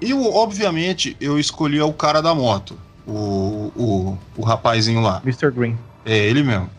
[0.00, 2.78] eu, obviamente, eu escolhi o cara da moto.
[3.06, 5.20] O, o, o rapazinho lá.
[5.24, 5.50] Mr.
[5.50, 5.78] Green.
[6.04, 6.70] É ele mesmo.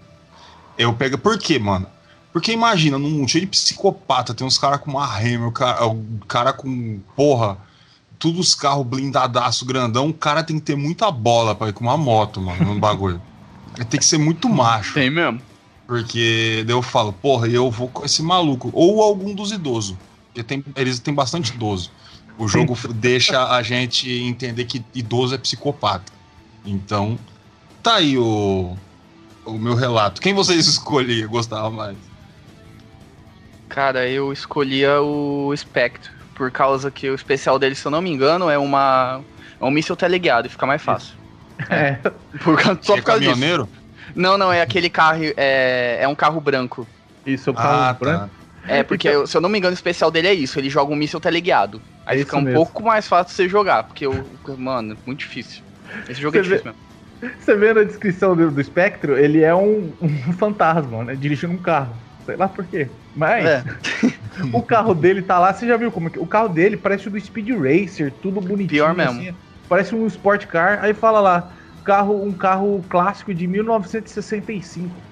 [0.77, 1.17] Eu pego.
[1.17, 1.85] Por quê, mano?
[2.33, 5.85] Porque imagina, num mundo cheio de psicopata, tem uns caras com uma Hammer, o cara,
[5.85, 6.99] o cara com.
[7.15, 7.57] Porra.
[8.17, 11.83] Todos os carros blindadaço grandão, o cara tem que ter muita bola pra ir com
[11.83, 13.19] uma moto, mano, no bagulho.
[13.89, 14.93] tem que ser muito macho.
[14.93, 15.41] Tem mesmo.
[15.91, 18.69] Porque daí eu falo, porra, eu vou com esse maluco.
[18.71, 19.97] Ou algum dos idosos.
[20.27, 21.91] Porque tem, eles têm bastante idoso.
[22.37, 26.09] O jogo deixa a gente entender que idoso é psicopata.
[26.65, 27.19] Então,
[27.83, 28.77] tá aí o,
[29.43, 30.21] o meu relato.
[30.21, 31.97] Quem vocês escolhiam, gostava mais?
[33.67, 36.09] Cara, eu escolhia o Spectre.
[36.35, 39.19] Por causa que o especial dele, se eu não me engano, é uma.
[39.59, 41.15] É um míssil teleguiado e fica mais fácil.
[41.69, 41.95] É.
[42.41, 43.65] Por, só por causa caminhoneiro?
[43.65, 43.80] disso.
[44.15, 45.21] Não, não, é aquele carro.
[45.37, 46.87] É, é um carro branco.
[47.25, 48.27] Isso, o carro Ah, branco.
[48.27, 48.31] tá.
[48.67, 50.59] É, porque, eu- se eu não me engano, o especial dele é isso.
[50.59, 51.83] Ele joga um míssil teleguiado.
[52.05, 52.47] Aí É fica um mesmo.
[52.47, 53.83] pouco mais fácil de você jogar.
[53.83, 55.63] Porque, o mano, muito difícil.
[56.07, 56.79] Esse jogo é Você vê- difícil mesmo.
[57.39, 61.15] Você vê na descrição do, do Spectro, ele é um, um fantasma, né?
[61.15, 62.01] Dirigindo um carro.
[62.25, 62.97] Sei lá por quê.
[63.15, 63.65] Mas É.
[64.51, 66.19] o carro dele tá lá, você já viu como que.
[66.19, 68.67] O carro dele parece o do Speed Racer, tudo bonitinho.
[68.67, 69.27] Pior mesmo.
[69.27, 70.83] assim, parece um Sport Car.
[70.83, 75.05] Aí fala lá, carro, um carro clássico de 1965.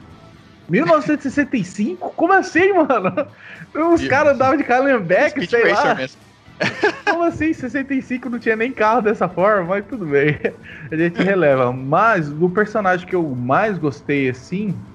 [0.70, 2.12] 1965?
[2.16, 3.32] Como assim, mano?
[3.94, 5.96] Os caras andavam de Callenbeck, Speed sei Racer lá.
[5.96, 6.22] mesmo.
[7.08, 7.54] Como assim?
[7.54, 10.38] 65 não tinha nem carro dessa forma, mas tudo bem.
[10.92, 11.72] A gente releva.
[11.74, 14.86] Mas do personagem que eu mais gostei, assim.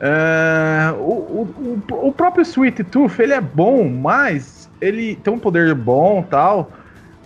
[0.00, 5.40] é, o, o, o, o próprio Sweet Tooth, ele é bom, mas ele tem um
[5.40, 6.72] poder bom tal.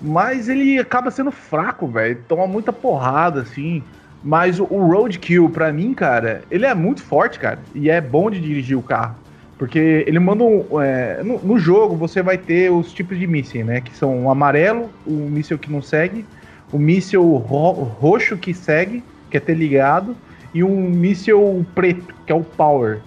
[0.03, 2.19] Mas ele acaba sendo fraco, velho.
[2.29, 3.83] Toma muita porrada, assim.
[4.23, 7.59] Mas o, Roadkill, pra mim, cara, ele é muito forte, cara.
[7.75, 9.17] E é bom de dirigir o carro.
[9.59, 10.81] Porque ele manda um.
[10.81, 13.81] é, no, no jogo você vai ter os tipos de míssil, né?
[13.81, 16.25] Que são o amarelo, o míssil que não segue,
[16.73, 20.17] o míssil ro- roxo que segue, que é ter ligado,
[20.53, 22.99] e um míssil preto, que é o power.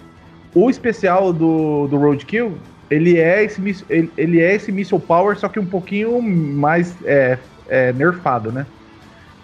[0.54, 2.56] O especial do, do Roadkill,
[2.90, 7.38] ele é esse ele, ele é esse míssil power, só que um pouquinho mais é,
[7.68, 8.66] é, nerfado, né?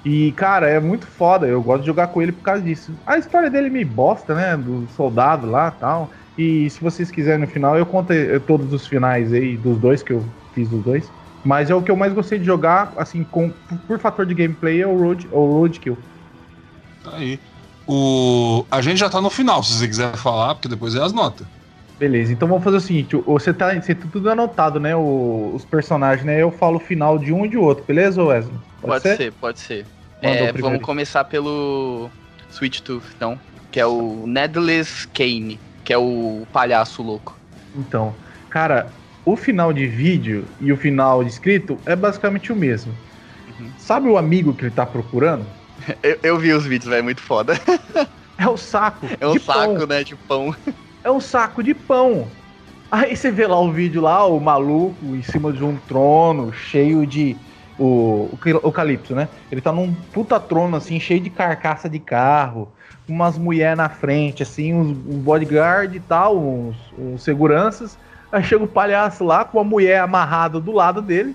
[0.05, 1.47] E, cara, é muito foda.
[1.47, 2.93] Eu gosto de jogar com ele por causa disso.
[3.07, 4.57] A história dele me bosta, né?
[4.57, 6.11] Do soldado lá tal.
[6.37, 10.03] E se vocês quiserem no final, eu conto eh, todos os finais aí dos dois,
[10.03, 10.25] que eu
[10.55, 11.09] fiz dos dois.
[11.45, 13.53] Mas é o que eu mais gostei de jogar, assim, com,
[13.87, 15.99] por fator de gameplay, é o, road, é o Roadkill.
[17.05, 17.39] Tá aí.
[17.87, 18.65] O...
[18.71, 21.47] A gente já tá no final, se você quiser falar, porque depois é as notas.
[22.03, 24.97] Beleza, então vamos fazer o seguinte: você tá, você tá tudo anotado, né?
[24.97, 26.43] O, os personagens, né?
[26.43, 28.57] Eu falo o final de um e de outro, beleza, Wesley?
[28.81, 29.17] Pode, pode ser?
[29.17, 29.33] ser?
[29.35, 29.87] pode ser.
[30.21, 32.11] É, vamos começar pelo
[32.51, 33.39] Sweet Tooth, então,
[33.71, 37.39] que é o Nedless Kane, que é o palhaço louco.
[37.77, 38.13] Então,
[38.51, 38.89] cara,
[39.25, 42.93] o final de vídeo e o final de escrito é basicamente o mesmo.
[43.47, 43.71] Uhum.
[43.79, 45.47] Sabe o amigo que ele tá procurando?
[46.03, 47.55] eu, eu vi os vídeos, velho, é muito foda.
[48.37, 49.07] é o saco.
[49.21, 49.87] É um saco, pão.
[49.87, 50.53] né, de pão.
[51.05, 52.27] É um saco de pão.
[52.91, 57.07] Aí você vê lá o vídeo lá, o maluco em cima de um trono cheio
[57.07, 57.37] de.
[57.79, 58.29] O,
[58.63, 59.29] o, Calypso, né?
[59.51, 62.69] Ele tá num puta trono, assim, cheio de carcaça de carro,
[63.09, 67.99] umas mulheres na frente, assim, uns, um bodyguard e tal, uns, uns seguranças.
[68.31, 71.35] Aí chega o palhaço lá com a mulher amarrada do lado dele,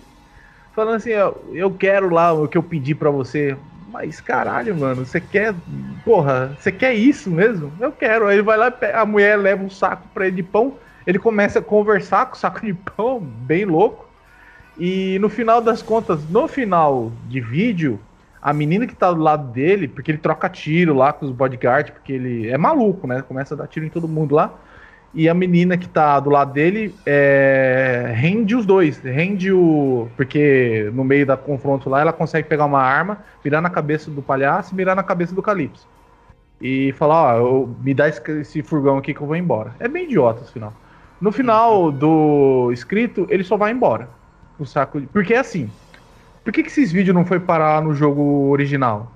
[0.73, 1.09] falando assim:
[1.53, 3.57] Eu quero lá o que eu pedi para você.
[3.89, 5.55] Mas caralho, mano, você quer.
[6.03, 7.71] Porra, você quer isso mesmo?
[7.79, 8.27] Eu quero.
[8.27, 10.77] Aí ele vai lá, a mulher leva um saco pra ele de pão.
[11.05, 14.05] Ele começa a conversar com o saco de pão, bem louco.
[14.77, 17.99] E no final das contas, no final de vídeo,
[18.41, 21.91] a menina que tá do lado dele, porque ele troca tiro lá com os bodyguards,
[21.91, 23.21] porque ele é maluco, né?
[23.21, 24.53] Começa a dar tiro em todo mundo lá
[25.17, 28.99] e a menina que tá do lado dele é, rende os dois.
[28.99, 30.07] Rende o.
[30.15, 34.21] Porque no meio da confronto lá ela consegue pegar uma arma, virar na cabeça do
[34.21, 35.87] palhaço e mirar na cabeça do Calypso.
[36.61, 39.73] E falar, ó, me dá esse, esse, furgão aqui que eu vou embora.
[39.79, 40.71] É bem idiota esse final.
[41.19, 44.07] No final do escrito, ele só vai embora.
[44.59, 45.07] O saco de...
[45.07, 45.67] Porque é assim.
[46.43, 49.11] Por que, que esses vídeos não foi parar no jogo original?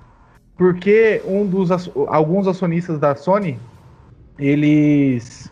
[0.58, 1.70] Porque um dos
[2.08, 3.60] alguns acionistas da Sony,
[4.40, 5.52] eles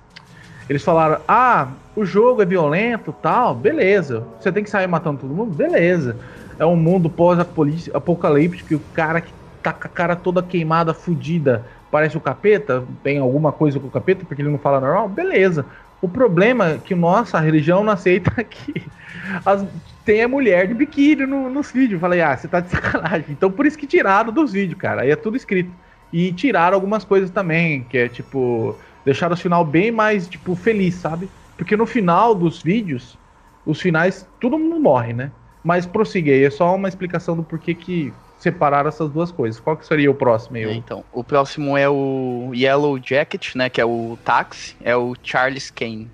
[0.69, 4.23] eles falaram: ah, o jogo é violento tal, beleza.
[4.39, 6.15] Você tem que sair matando todo mundo, beleza.
[6.59, 11.65] É um mundo pós-apocalíptico que o cara que tá com a cara toda queimada, fudida,
[11.89, 15.65] parece o capeta, tem alguma coisa com o capeta, porque ele não fala normal, beleza.
[16.01, 18.81] O problema é que nossa religião não aceita que
[19.45, 19.65] as,
[20.05, 21.99] tem a mulher de biquíni no, nos vídeos.
[21.99, 23.25] Falei, ah, você tá de sacanagem.
[23.29, 25.01] Então por isso que tiraram dos vídeos, cara.
[25.01, 25.71] Aí é tudo escrito.
[26.11, 28.75] E tiraram algumas coisas também, que é tipo
[29.09, 31.27] Deixaram o final bem mais, tipo, feliz, sabe?
[31.57, 33.17] Porque no final dos vídeos,
[33.65, 35.31] os finais, todo mundo morre, né?
[35.63, 39.59] Mas prossiga aí, é só uma explicação do porquê que separaram essas duas coisas.
[39.59, 40.65] Qual que seria o próximo aí?
[40.65, 43.67] É, então, o próximo é o Yellow Jacket, né?
[43.67, 46.07] Que é o táxi, é o Charles Kane.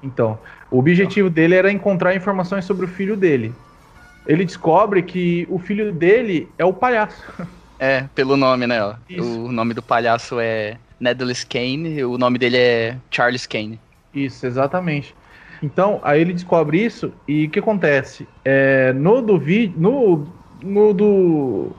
[0.00, 0.38] Então,
[0.70, 3.52] o objetivo dele era encontrar informações sobre o filho dele.
[4.24, 7.24] Ele descobre que o filho dele é o palhaço.
[7.78, 8.78] É, pelo nome, né?
[9.18, 13.78] O nome do palhaço é Nedless Kane, o nome dele é Charles Kane.
[14.14, 15.14] Isso, exatamente.
[15.62, 18.26] Então, aí ele descobre isso e o que acontece?
[18.44, 20.26] É, no do vídeo, no,
[20.62, 21.70] no do,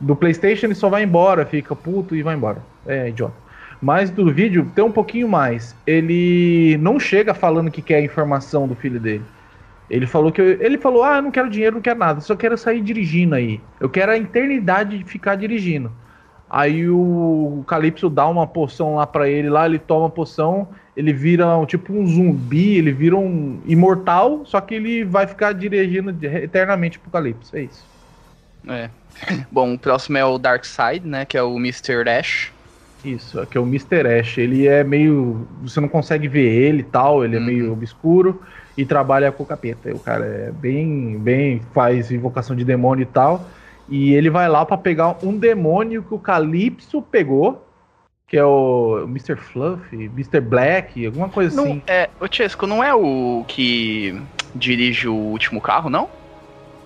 [0.00, 2.62] do PlayStation ele só vai embora, fica puto e vai embora.
[2.86, 3.34] É idiota.
[3.80, 5.76] Mas do vídeo tem um pouquinho mais.
[5.86, 9.24] Ele não chega falando que quer a informação do filho dele.
[9.90, 12.56] Ele falou que ele falou: "Ah, eu não quero dinheiro, não quero nada, só quero
[12.56, 13.60] sair dirigindo aí.
[13.78, 15.92] Eu quero a eternidade de ficar dirigindo".
[16.56, 21.12] Aí o Calypso dá uma poção lá para ele, lá ele toma a poção, ele
[21.12, 26.16] vira um, tipo um zumbi, ele vira um imortal, só que ele vai ficar dirigindo
[26.24, 27.84] eternamente pro Calypso, é isso.
[28.68, 28.88] É.
[29.50, 32.08] Bom, o próximo é o Dark Side, né, que é o Mr.
[32.08, 32.52] Ash.
[33.04, 34.06] Isso, aqui é o Mr.
[34.06, 35.48] Ash, ele é meio...
[35.60, 37.46] você não consegue ver ele e tal, ele é uhum.
[37.46, 38.40] meio obscuro
[38.78, 39.92] e trabalha com o capeta.
[39.92, 43.44] O cara é bem, bem, faz invocação de demônio e tal...
[43.88, 47.66] E ele vai lá para pegar um demônio que o Calypso pegou,
[48.26, 49.36] que é o Mr.
[49.36, 50.40] Fluff, Mr.
[50.40, 51.82] Black, alguma coisa não, assim.
[51.86, 54.20] É, o Chesco, não é o que
[54.54, 56.08] dirige o último carro, não?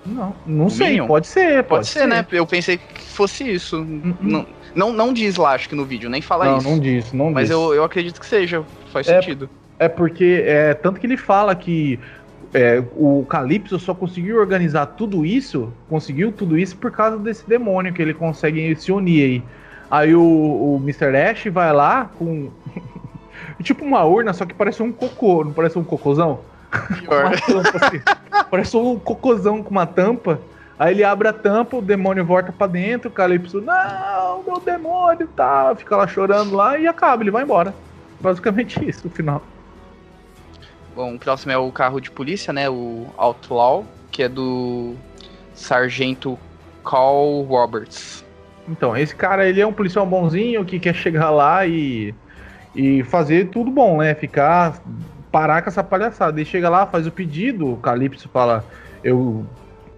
[0.04, 1.06] Não, não o sei, Minion?
[1.06, 2.16] pode ser, pode, pode ser, né?
[2.16, 2.38] ser, né?
[2.40, 3.80] Eu pensei que fosse isso.
[3.80, 4.16] Uh -uh.
[4.20, 6.66] Não, não, não diz lá, acho que no vídeo, nem fala não, isso.
[6.66, 7.50] Não, não diz, não Mas diz.
[7.50, 9.48] Eu, eu acredito que seja, faz é, sentido.
[9.78, 12.00] É porque, é, tanto que ele fala que
[12.54, 17.92] é, o Calypso só conseguiu organizar tudo isso, conseguiu tudo isso por causa desse demônio
[17.92, 19.42] que ele consegue se unir aí.
[19.90, 21.16] Aí o, o Mr.
[21.16, 22.50] Ash vai lá com.
[23.62, 26.40] tipo uma urna, só que parece um cocô, não parece um cocôzão?
[27.76, 28.00] assim.
[28.50, 30.40] Parece um cocôzão com uma tampa.
[30.78, 35.26] Aí ele abre a tampa, o demônio volta para dentro, o Calypso, não, meu demônio,
[35.26, 37.74] tá, fica lá chorando lá e acaba, ele vai embora.
[38.20, 39.42] Basicamente isso, o final.
[40.98, 42.68] Bom, o próximo é o carro de polícia, né?
[42.68, 44.96] O Outlaw, que é do
[45.54, 46.36] Sargento
[46.84, 48.24] Carl Roberts.
[48.68, 52.12] Então, esse cara, ele é um policial bonzinho que quer chegar lá e,
[52.74, 54.12] e fazer tudo bom, né?
[54.12, 54.82] Ficar,
[55.30, 56.40] parar com essa palhaçada.
[56.40, 58.64] Ele chega lá, faz o pedido, o Calypso fala,
[59.04, 59.46] eu,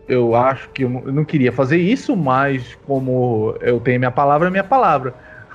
[0.06, 4.50] eu acho que eu não, queria fazer isso, mas como eu tenho minha palavra, é
[4.50, 5.14] minha palavra.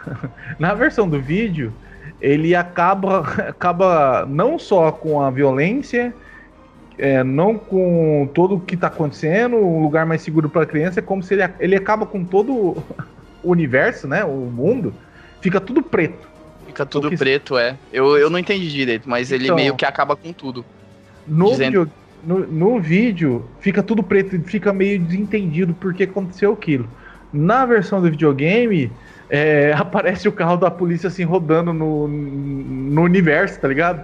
[0.57, 1.71] Na versão do vídeo,
[2.21, 6.13] ele acaba, acaba não só com a violência,
[6.97, 10.99] é, não com todo o que está acontecendo, um lugar mais seguro para a criança,
[10.99, 12.83] é como se ele, ele acaba com todo o
[13.43, 14.23] universo, né?
[14.23, 14.93] O mundo,
[15.41, 16.27] fica tudo preto.
[16.67, 17.17] Fica tudo que...
[17.17, 17.77] preto, é.
[17.91, 20.65] Eu, eu não entendi direito, mas ele então, meio que acaba com tudo.
[21.27, 21.83] No, dizendo...
[21.83, 21.91] vídeo,
[22.23, 26.87] no, no vídeo, fica tudo preto, fica meio desentendido porque aconteceu aquilo.
[27.31, 28.91] Na versão do videogame,
[29.29, 34.03] é, aparece o carro da polícia assim rodando no, no universo, tá ligado?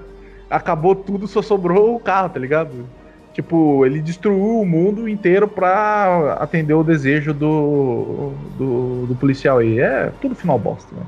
[0.50, 2.88] Acabou tudo, só sobrou o carro, tá ligado?
[3.34, 9.80] Tipo, ele destruiu o mundo inteiro pra atender o desejo do, do, do policial aí.
[9.80, 11.04] É tudo final bosta, né?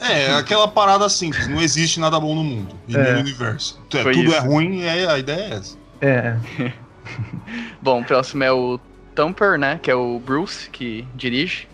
[0.00, 3.14] É, aquela parada simples, não existe nada bom no mundo e é.
[3.14, 3.82] no universo.
[3.92, 4.34] É, tudo isso.
[4.34, 5.76] é ruim e é, a ideia é essa.
[6.00, 6.36] É.
[7.82, 8.78] bom, o próximo é o
[9.14, 9.78] Thumper, né?
[9.82, 11.68] Que é o Bruce que dirige.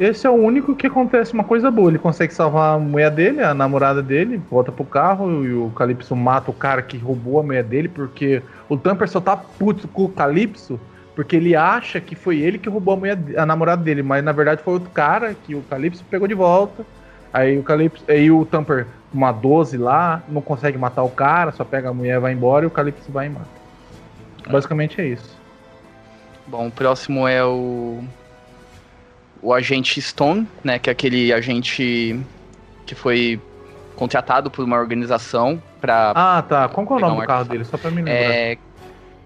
[0.00, 1.90] Esse é o único que acontece uma coisa boa.
[1.90, 6.16] Ele consegue salvar a mulher dele, a namorada dele, volta pro carro e o Calypso
[6.16, 10.06] mata o cara que roubou a mulher dele, porque o Tamper só tá puto com
[10.06, 10.80] o Calypso
[11.14, 14.32] porque ele acha que foi ele que roubou a, mulher, a namorada dele, mas na
[14.32, 16.82] verdade foi outro cara que o Calypso pegou de volta.
[17.30, 21.62] Aí o Calypso, aí o Tamper, uma 12 lá, não consegue matar o cara, só
[21.62, 23.46] pega a mulher, vai embora e o Calypso vai e mata.
[24.48, 25.38] Basicamente é isso.
[26.46, 28.02] Bom, o próximo é o
[29.42, 32.18] o agente Stone, né, que é aquele agente
[32.86, 33.40] que foi
[33.96, 36.68] contratado por uma organização para Ah, tá.
[36.68, 37.64] Qual é o nome um do carro dele?
[37.64, 38.12] Só para me lembrar.
[38.12, 38.58] É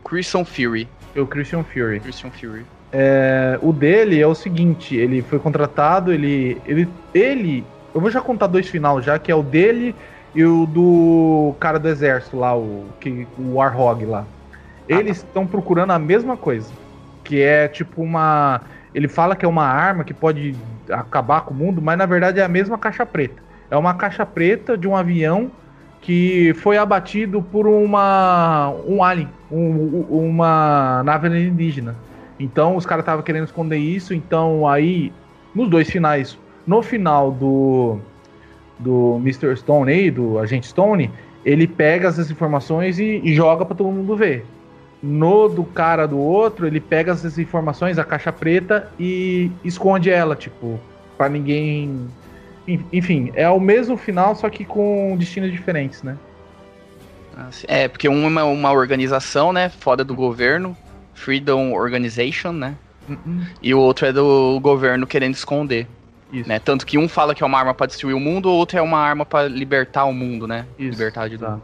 [0.04, 0.88] Christian Fury.
[1.14, 2.00] É o Christian Fury.
[2.00, 2.66] Christian Fury.
[2.92, 8.20] É, o dele é o seguinte, ele foi contratado, ele ele ele, eu vou já
[8.20, 9.96] contar dois finais já, que é o dele
[10.32, 14.24] e o do cara do exército lá, o que o Warhog lá.
[14.88, 15.50] Eles estão ah, tá.
[15.50, 16.70] procurando a mesma coisa,
[17.24, 18.60] que é tipo uma
[18.94, 20.54] ele fala que é uma arma que pode
[20.88, 23.42] acabar com o mundo, mas na verdade é a mesma caixa preta.
[23.70, 25.50] É uma caixa preta de um avião
[26.00, 31.96] que foi abatido por uma um alien, um, uma nave alienígena.
[32.38, 35.12] Então os caras estavam querendo esconder isso, então aí
[35.54, 37.98] nos dois finais, no final do
[38.78, 39.56] do Mr.
[39.56, 41.10] Stone aí, do agente Stone,
[41.44, 44.44] ele pega essas informações e, e joga para todo mundo ver.
[45.06, 50.34] No do cara do outro, ele pega essas informações, a caixa preta, e esconde ela,
[50.34, 50.80] tipo,
[51.18, 52.08] para ninguém.
[52.66, 56.16] Enfim, é o mesmo final, só que com destinos diferentes, né?
[57.68, 60.74] É, porque uma é uma organização, né, fora do governo,
[61.12, 62.74] Freedom Organization, né?
[63.06, 63.46] Uh -uh.
[63.60, 65.86] E o outro é do governo querendo esconder.
[66.32, 66.48] Isso.
[66.48, 66.58] Né?
[66.58, 68.82] Tanto que um fala que é uma arma para destruir o mundo, o outro é
[68.82, 70.66] uma arma para libertar o mundo, né?
[70.78, 70.92] Isso.
[70.92, 71.58] Libertar de tá.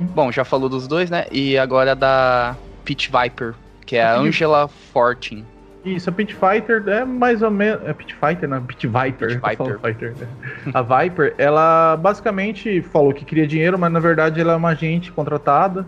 [0.00, 1.26] Bom, já falou dos dois, né?
[1.30, 3.54] E agora da Pit Viper,
[3.84, 5.44] que é a Angela Fortin.
[5.84, 7.86] Isso, a Pit Fighter é mais ou menos.
[7.86, 8.62] É Pit Fighter, não?
[8.64, 9.40] Pit Viper.
[9.40, 9.78] Pit Viper.
[9.80, 10.16] Fighter.
[10.16, 10.26] Né?
[10.72, 15.12] a Viper, ela basicamente falou que queria dinheiro, mas na verdade ela é uma agente
[15.12, 15.86] contratada.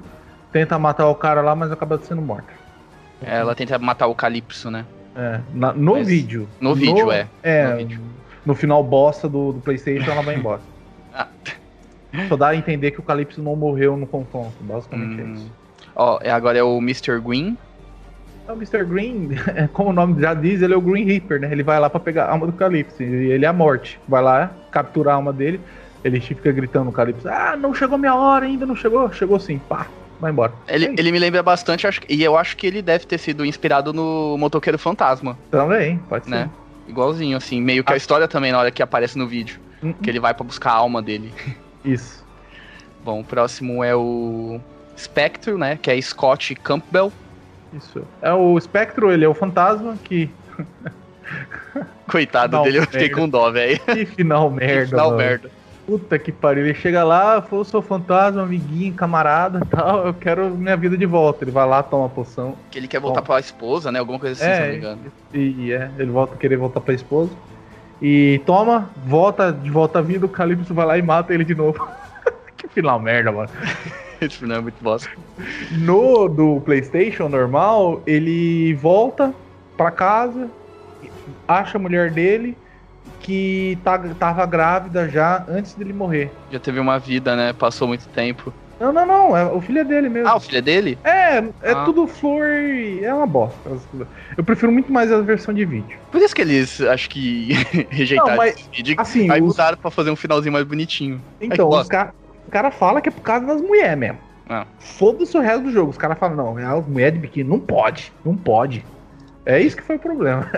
[0.53, 2.49] Tenta matar o cara lá, mas acaba sendo morta.
[3.23, 4.85] Ela tenta matar o Calypso, né?
[5.17, 6.47] É, na, no mas, vídeo.
[6.61, 7.27] No, no vídeo, é.
[7.43, 8.01] É, no, vídeo.
[8.45, 10.61] no final bosta do, do PlayStation ela vai embora.
[11.15, 11.27] ah.
[12.29, 15.29] Só dá a entender que o Calypso não morreu no confronto, basicamente é hum.
[15.29, 15.53] é isso.
[15.95, 17.19] Ó, agora é o Mr.
[17.21, 17.57] Green.
[18.47, 18.85] É o Mr.
[18.85, 19.31] Green,
[19.73, 21.51] como o nome já diz, ele é o Green Reaper, né?
[21.51, 23.03] Ele vai lá para pegar a alma do Calypso.
[23.03, 23.99] E ele é a morte.
[24.07, 25.61] Vai lá, capturar a alma dele.
[26.05, 29.11] Ele fica gritando no Calypso: Ah, não chegou minha hora ainda, não chegou?
[29.13, 29.87] Chegou sim, pá.
[30.21, 30.53] Vai embora.
[30.69, 33.45] Ele, é ele me lembra bastante, acho, e eu acho que ele deve ter sido
[33.45, 35.37] inspirado no Motoqueiro Fantasma.
[35.51, 36.45] Também, pode né?
[36.45, 36.91] ser.
[36.91, 39.59] Igualzinho, assim, meio que a, a história também na hora que aparece no vídeo.
[39.83, 39.95] Uh -uh.
[40.03, 41.33] Que ele vai para buscar a alma dele.
[41.87, 42.25] Isso.
[43.05, 44.61] Bom, o próximo é o
[44.99, 45.79] Spectre, né?
[45.81, 47.13] Que é Scott Campbell.
[47.73, 48.03] Isso.
[48.21, 50.29] É o Spectro, ele é o fantasma que.
[52.09, 53.79] Coitado final dele, eu fiquei com dó, velho.
[53.81, 54.83] Que final merda.
[54.83, 55.19] Que final mano.
[55.19, 55.51] merda.
[55.87, 56.65] Puta que pariu.
[56.65, 61.45] Ele chega lá, falou, sou fantasma, amiguinho, camarada tal, eu quero minha vida de volta.
[61.45, 62.57] Ele vai lá, toma a poção.
[62.71, 63.27] Que ele quer voltar Bom.
[63.27, 64.01] pra esposa, né?
[64.01, 65.01] Alguma coisa assim, é, se não me engano.
[65.33, 67.31] E, é, ele volta querer voltar pra esposa.
[68.01, 71.55] E toma, volta de volta à vida, o Calypso vai lá e mata ele de
[71.55, 71.89] novo.
[72.57, 73.49] que final merda, mano.
[74.21, 75.11] Esse final é muito bosta.
[75.73, 79.35] No do PlayStation normal, ele volta
[79.77, 80.51] pra casa,
[81.47, 82.57] acha a mulher dele
[83.21, 86.31] que tá, tava grávida já antes dele morrer.
[86.51, 87.53] Já teve uma vida, né?
[87.53, 88.53] Passou muito tempo.
[88.79, 89.37] Não, não, não.
[89.37, 90.29] É, o filho é dele mesmo.
[90.29, 90.99] Ah, o filho é dele?
[91.03, 91.85] É, é ah.
[91.85, 93.59] tudo flor e é uma bosta.
[94.37, 95.99] Eu prefiro muito mais a versão de vídeo.
[96.13, 97.53] Por isso que eles, acho que,
[97.89, 98.97] rejeitaram não, mas, esse vídeo.
[98.99, 99.49] Assim, aí os...
[99.49, 101.21] mudaram pra fazer um finalzinho mais bonitinho.
[101.41, 102.13] Então, os caras
[102.47, 104.19] o cara fala que é por causa das mulheres mesmo.
[104.49, 104.67] Ah.
[104.79, 105.91] Foda-se o resto do jogo.
[105.91, 108.85] Os caras falam, não, a mulher de biquíni não pode, não pode.
[109.45, 110.51] É isso que foi o problema.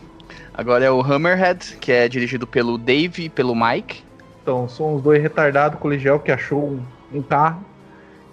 [0.54, 4.02] Agora é o Hammerhead, que é dirigido pelo Dave e pelo Mike.
[4.42, 6.82] Então, são os dois retardados colegial que achou um,
[7.14, 7.64] um carro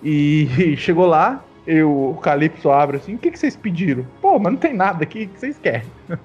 [0.04, 4.06] e chegou lá, e o Calypso abre assim, o que, que vocês pediram?
[4.22, 5.88] Pô, mas não tem nada aqui, o que vocês querem?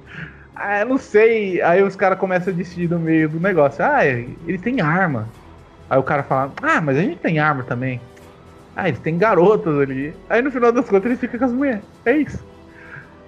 [0.56, 1.60] ah, eu não sei.
[1.60, 3.84] Aí os caras começam a decidir no meio do negócio.
[3.84, 5.28] Ah, eles têm arma.
[5.90, 8.00] Aí o cara fala, ah, mas a gente tem arma também.
[8.74, 10.14] Ah, eles têm garotas ali.
[10.28, 11.84] Aí no final das contas ele fica com as mulheres.
[12.04, 12.44] É isso.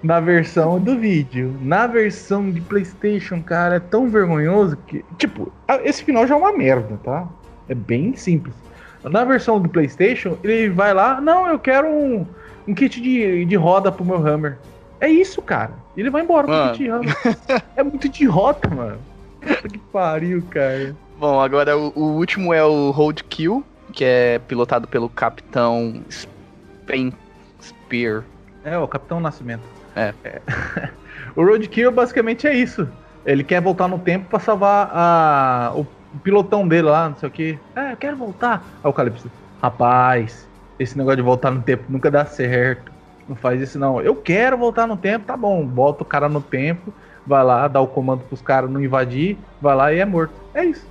[0.01, 1.55] Na versão do vídeo.
[1.61, 5.05] Na versão de PlayStation, cara, é tão vergonhoso que.
[5.17, 5.51] Tipo,
[5.83, 7.27] esse final já é uma merda, tá?
[7.67, 8.55] É bem simples.
[9.03, 12.25] Na versão do PlayStation, ele vai lá, não, eu quero um,
[12.67, 14.57] um kit de, de roda pro meu Hammer.
[14.99, 15.71] É isso, cara.
[15.95, 17.15] Ele vai embora com o kit de Hammer.
[17.75, 18.99] é muito idiota, mano.
[19.41, 20.95] Puta que pariu, cara.
[21.17, 27.13] Bom, agora o, o, último é o Roadkill, que é pilotado pelo Capitão Spen
[27.61, 28.23] Spear.
[28.63, 29.63] É, o Capitão Nascimento.
[29.95, 30.13] É.
[30.23, 30.41] é.
[31.35, 32.87] o Roadkill basicamente é isso.
[33.25, 37.29] Ele quer voltar no tempo para salvar a, o o pilotão dele lá, não sei
[37.29, 37.59] o que.
[37.75, 38.63] É, eu quero voltar.
[38.83, 39.31] Aí o Calypso,
[39.61, 40.47] rapaz,
[40.79, 42.91] esse negócio de voltar no tempo nunca dá certo.
[43.27, 44.01] Não faz isso não.
[44.01, 45.65] Eu quero voltar no tempo, tá bom.
[45.65, 46.91] Bota o cara no tempo,
[47.25, 50.33] vai lá, dá o comando pros caras não invadir, vai lá e é morto.
[50.53, 50.87] É isso.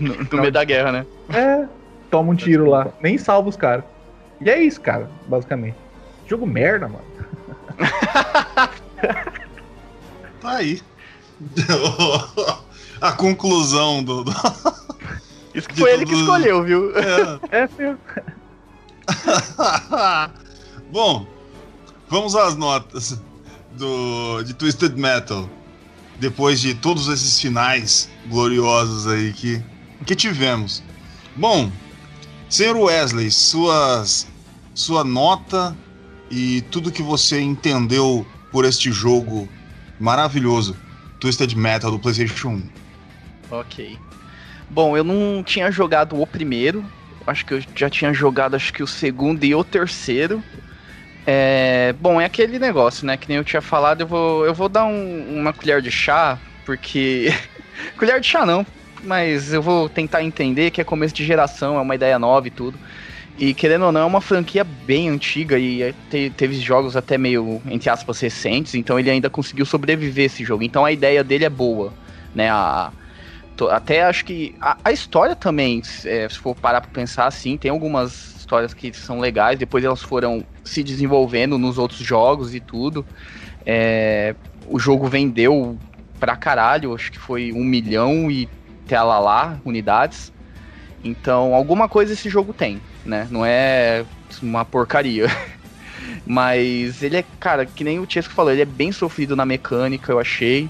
[0.00, 1.06] No, no meio da guerra, né?
[1.32, 1.66] É,
[2.10, 2.88] toma um tiro lá.
[3.00, 3.84] Nem salva os caras.
[4.40, 5.76] E é isso, cara, basicamente.
[6.26, 7.04] Jogo merda, mano.
[10.40, 10.82] tá aí.
[13.04, 14.24] a conclusão do.
[14.24, 14.32] do...
[15.54, 16.90] Isso que foi ele que escolheu, viu?
[16.96, 17.68] É, é.
[20.90, 21.26] Bom,
[22.08, 23.20] vamos às notas
[23.72, 25.48] do, de Twisted Metal.
[26.18, 29.62] Depois de todos esses finais gloriosos aí que,
[30.06, 30.82] que tivemos.
[31.36, 31.70] Bom,
[32.48, 34.26] senhor Wesley, suas,
[34.74, 35.76] sua nota
[36.30, 39.48] e tudo que você entendeu por este jogo
[40.00, 40.76] maravilhoso,
[41.20, 42.73] Twisted Metal do PlayStation 1.
[43.50, 44.02] Ok.
[44.70, 46.90] Bom, eu não tinha jogado o primeiro.
[47.26, 50.44] Acho que eu já tinha jogado acho que o segundo e o terceiro.
[51.26, 53.16] É, bom, é aquele negócio, né?
[53.16, 56.42] Que nem eu tinha falado, eu vou, eu vou dar um, uma colher de chá,
[56.64, 57.28] porque.
[57.96, 58.66] colher de chá não,
[59.02, 62.50] mas eu vou tentar entender que é começo de geração, é uma ideia nova e
[62.50, 62.80] tudo.
[63.36, 67.18] E querendo ou não, é uma franquia bem antiga e é, te, teve jogos até
[67.18, 70.62] meio, entre aspas, recentes, então ele ainda conseguiu sobreviver esse jogo.
[70.62, 71.96] Então a ideia dele é boa,
[72.32, 72.50] né?
[72.50, 72.92] A,
[73.70, 77.70] até acho que a, a história também, é, se for parar pra pensar assim, tem
[77.70, 83.06] algumas histórias que são legais, depois elas foram se desenvolvendo nos outros jogos e tudo.
[83.64, 84.34] É,
[84.66, 85.78] o jogo vendeu
[86.18, 88.48] pra caralho, acho que foi um milhão e
[88.90, 90.32] lá unidades.
[91.02, 93.26] Então, alguma coisa esse jogo tem, né?
[93.30, 94.04] Não é
[94.42, 95.26] uma porcaria.
[96.26, 100.12] Mas ele é, cara, que nem o Chesco falou, ele é bem sofrido na mecânica,
[100.12, 100.68] eu achei.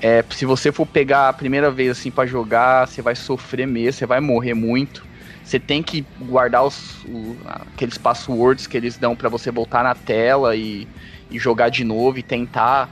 [0.00, 3.98] É, se você for pegar a primeira vez assim para jogar, você vai sofrer mesmo,
[3.98, 5.06] você vai morrer muito.
[5.42, 9.94] Você tem que guardar os, o, aqueles passwords que eles dão para você voltar na
[9.94, 10.88] tela e,
[11.30, 12.90] e, jogar de novo e tentar.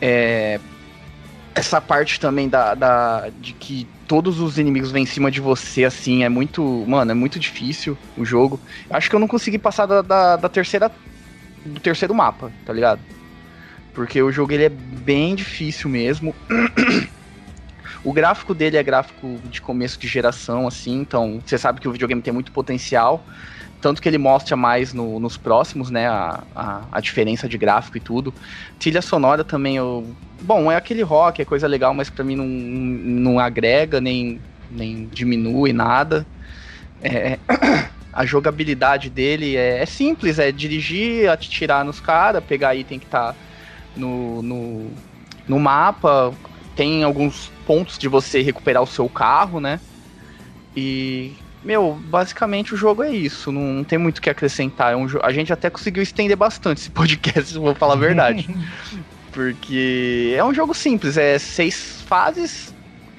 [0.00, 0.58] É,
[1.54, 5.84] essa parte também da, da, de que todos os inimigos vêm em cima de você,
[5.84, 6.84] assim, é muito.
[6.88, 8.58] Mano, é muito difícil o jogo.
[8.88, 10.90] Acho que eu não consegui passar da, da, da terceira.
[11.64, 13.00] Do terceiro mapa, tá ligado?
[13.94, 16.34] Porque o jogo ele é bem difícil mesmo.
[18.04, 21.92] o gráfico dele é gráfico de começo de geração, assim, então você sabe que o
[21.92, 23.24] videogame tem muito potencial.
[23.80, 26.06] Tanto que ele mostra mais no, nos próximos, né?
[26.06, 28.32] A, a, a, diferença de gráfico e tudo.
[28.78, 30.06] Trilha sonora também, eu.
[30.42, 34.38] Bom, é aquele rock, é coisa legal, mas para mim não, não agrega, nem,
[34.70, 36.26] nem diminui nada.
[37.02, 37.38] É,
[38.12, 43.34] a jogabilidade dele é, é, simples, é dirigir, atirar nos caras, pegar item que tá
[44.00, 44.90] no, no,
[45.46, 46.32] no mapa.
[46.74, 49.78] Tem alguns pontos de você recuperar o seu carro, né?
[50.74, 51.32] E,
[51.62, 53.52] meu, basicamente o jogo é isso.
[53.52, 54.92] Não, não tem muito o que acrescentar.
[54.92, 58.48] É um, a gente até conseguiu estender bastante esse podcast, vou falar a verdade.
[59.30, 62.74] Porque é um jogo simples, é seis fases.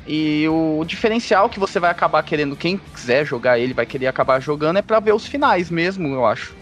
[0.05, 4.41] E o diferencial que você vai acabar querendo, quem quiser jogar ele vai querer acabar
[4.41, 6.53] jogando, é para ver os finais mesmo, eu acho.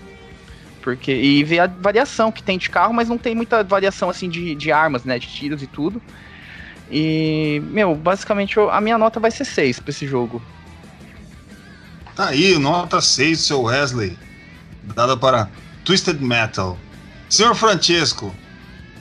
[0.81, 4.29] Porque, e ver a variação que tem de carro, mas não tem muita variação assim
[4.29, 5.19] de, de armas, né?
[5.19, 6.01] De tiros e tudo.
[6.91, 10.41] E, meu, basicamente a minha nota vai ser 6 pra esse jogo.
[12.15, 14.17] Tá aí, nota 6 seu Wesley.
[14.95, 15.49] Dada para
[15.85, 16.77] Twisted Metal.
[17.29, 18.33] Senhor Francesco,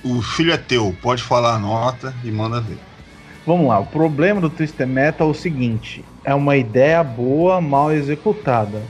[0.05, 2.79] o filho é teu, pode falar a nota e manda ver.
[3.47, 7.91] Vamos lá, o problema do Twisted Metal é o seguinte: é uma ideia boa, mal
[7.91, 8.83] executada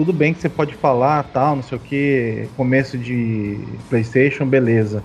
[0.00, 3.58] tudo bem que você pode falar, tal, não sei o que, começo de
[3.90, 5.04] PlayStation, beleza.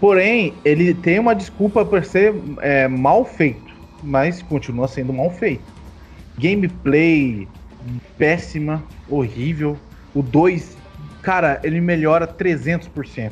[0.00, 3.72] Porém, ele tem uma desculpa por ser é, mal feito,
[4.02, 5.62] mas continua sendo mal feito.
[6.36, 7.46] gameplay
[8.18, 9.78] péssima, horrível.
[10.12, 10.76] O 2,
[11.22, 13.30] cara, ele melhora 300%.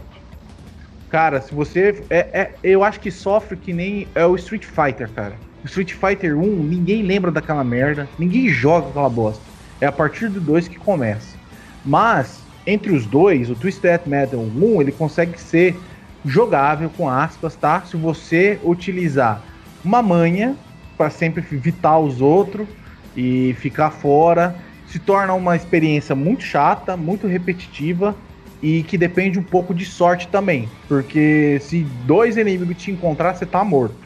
[1.08, 2.04] Cara, se você.
[2.08, 5.34] É, é, eu acho que sofre que nem é o Street Fighter, cara.
[5.64, 9.53] Street Fighter 1, ninguém lembra daquela merda, ninguém joga aquela bosta.
[9.84, 11.36] É a partir do 2 que começa.
[11.84, 15.78] Mas, entre os dois, o Twisted Metal 1, ele consegue ser
[16.24, 17.82] jogável, com aspas, tá?
[17.82, 19.42] Se você utilizar
[19.84, 20.56] uma manha
[20.96, 22.66] para sempre evitar os outros
[23.14, 24.56] e ficar fora,
[24.86, 28.16] se torna uma experiência muito chata, muito repetitiva
[28.62, 33.44] e que depende um pouco de sorte também, porque se dois inimigos te encontrar, você
[33.44, 33.96] tá morto.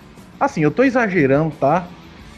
[0.40, 1.86] Assim, eu tô exagerando, tá?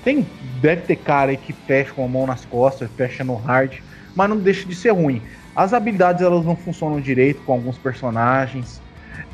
[0.02, 0.26] Tem
[0.60, 3.78] deve ter cara aí que fecha com a mão nas costas, fecha no hard,
[4.14, 5.22] mas não deixa de ser ruim.
[5.54, 8.80] As habilidades elas não funcionam direito com alguns personagens.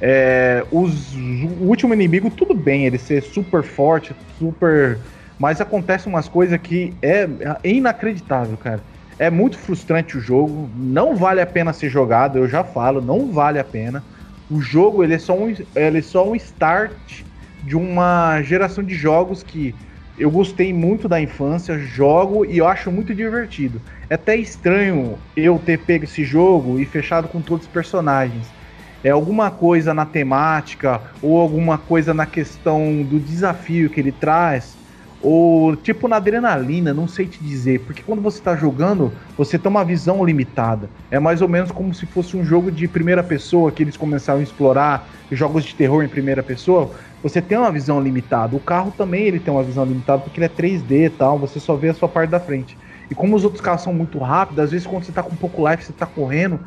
[0.01, 4.99] É, os, o último inimigo, tudo bem, ele ser super forte, super.
[5.39, 7.29] Mas acontecem umas coisas que é,
[7.63, 8.83] é inacreditável, cara.
[9.19, 13.31] É muito frustrante o jogo, não vale a pena ser jogado, eu já falo, não
[13.33, 14.03] vale a pena.
[14.51, 17.23] O jogo ele é só um, ele é só um start
[17.63, 19.75] de uma geração de jogos que
[20.17, 23.83] eu gostei muito da infância, jogo e eu acho muito divertido.
[24.09, 28.55] É até estranho eu ter pego esse jogo e fechado com todos os personagens
[29.03, 34.79] é alguma coisa na temática ou alguma coisa na questão do desafio que ele traz
[35.19, 39.71] ou tipo na adrenalina, não sei te dizer, porque quando você está jogando, você tem
[39.71, 40.93] uma visão limitada.
[41.11, 44.41] É mais ou menos como se fosse um jogo de primeira pessoa que eles começaram
[44.41, 46.95] a explorar jogos de terror em primeira pessoa.
[47.29, 48.57] Você tem uma visão limitada.
[48.57, 51.59] O carro também ele tem uma visão limitada porque ele é 3D e tal, você
[51.59, 52.79] só vê a sua parte da frente.
[53.11, 55.69] E como os outros carros são muito rápidos, às vezes quando você está com pouco
[55.69, 56.61] life, você está correndo,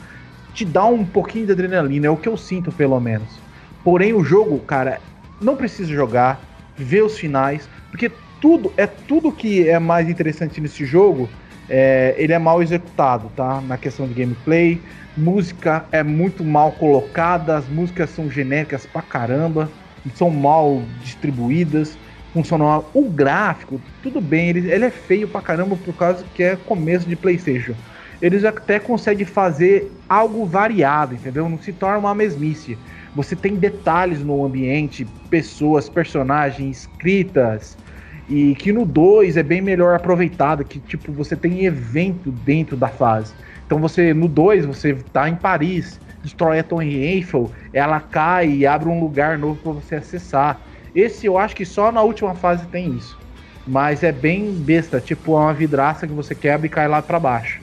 [0.53, 3.41] te dá um pouquinho de adrenalina, é o que eu sinto pelo menos.
[3.85, 5.01] Porém, o jogo, cara,
[5.39, 6.41] não precisa jogar,
[6.75, 8.09] ver os finais, porque
[8.41, 11.29] tudo é tudo que é mais interessante nesse jogo.
[11.69, 13.61] É, ele é mal executado, tá?
[13.61, 14.83] Na questão de gameplay,
[15.15, 19.71] música é muito mal colocada, as músicas são genéricas pra caramba,
[20.15, 21.97] são mal distribuídas,
[22.33, 26.55] funcionam o gráfico, tudo bem, ele, ele é feio pra caramba por causa que é
[26.55, 27.75] começo de PlayStation
[28.21, 31.47] eles até conseguem fazer algo variado, entendeu?
[31.47, 32.77] Não se torna uma mesmice.
[33.15, 37.77] Você tem detalhes no ambiente, pessoas, personagens, escritas,
[38.27, 42.89] e que no 2 é bem melhor aproveitado, que tipo, você tem evento dentro da
[42.89, 43.33] fase.
[43.65, 48.67] Então você, no 2, você tá em Paris, destrói a Torre Eiffel, ela cai e
[48.67, 50.61] abre um lugar novo para você acessar.
[50.93, 53.17] Esse eu acho que só na última fase tem isso.
[53.67, 57.19] Mas é bem besta, tipo é uma vidraça que você quebra e cai lá para
[57.19, 57.61] baixo.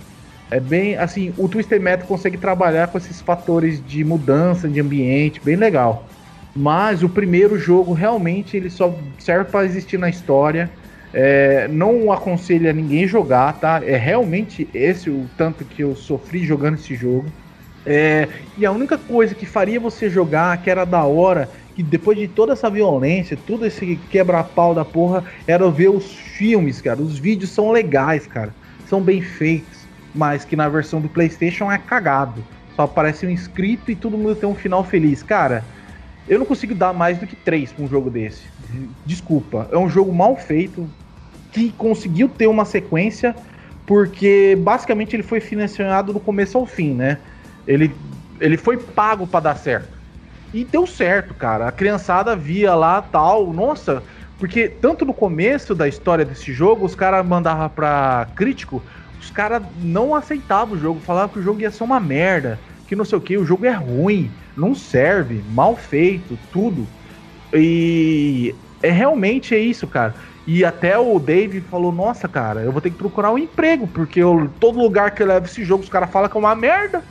[0.50, 5.40] É bem assim, o Twister Metal consegue trabalhar com esses fatores de mudança de ambiente,
[5.44, 6.08] bem legal.
[6.54, 10.72] Mas o primeiro jogo realmente ele só serve para existir na história.
[11.12, 13.80] É, não aconselho a ninguém jogar, tá?
[13.84, 17.34] É realmente esse o tanto que eu sofri jogando esse jogo.
[17.86, 18.28] É,
[18.58, 22.26] e a única coisa que faria você jogar, que era da hora, que depois de
[22.26, 27.00] toda essa violência, tudo esse quebra-pau da porra, era ver os filmes, cara.
[27.00, 28.54] Os vídeos são legais, cara.
[28.86, 32.42] São bem feitos mas que na versão do PlayStation é cagado.
[32.74, 35.22] Só aparece um inscrito e todo mundo tem um final feliz.
[35.22, 35.64] Cara,
[36.26, 38.42] eu não consigo dar mais do que 3 pra um jogo desse.
[39.04, 39.68] Desculpa.
[39.70, 40.88] É um jogo mal feito
[41.52, 43.36] que conseguiu ter uma sequência
[43.86, 47.18] porque basicamente ele foi financiado do começo ao fim, né?
[47.66, 47.94] Ele,
[48.40, 49.96] ele foi pago para dar certo.
[50.52, 51.68] E deu certo, cara.
[51.68, 54.02] A criançada via lá tal, nossa,
[54.38, 58.82] porque tanto no começo da história desse jogo, os caras mandavam pra crítico
[59.18, 62.94] os caras não aceitavam o jogo, falavam que o jogo ia ser uma merda, que
[62.94, 66.86] não sei o que, o jogo é ruim, não serve, mal feito, tudo.
[67.52, 70.14] E é realmente é isso, cara.
[70.46, 74.20] E até o Dave falou: Nossa, cara, eu vou ter que procurar um emprego, porque
[74.20, 77.02] eu, todo lugar que eu levo esse jogo, os caras falam que é uma merda.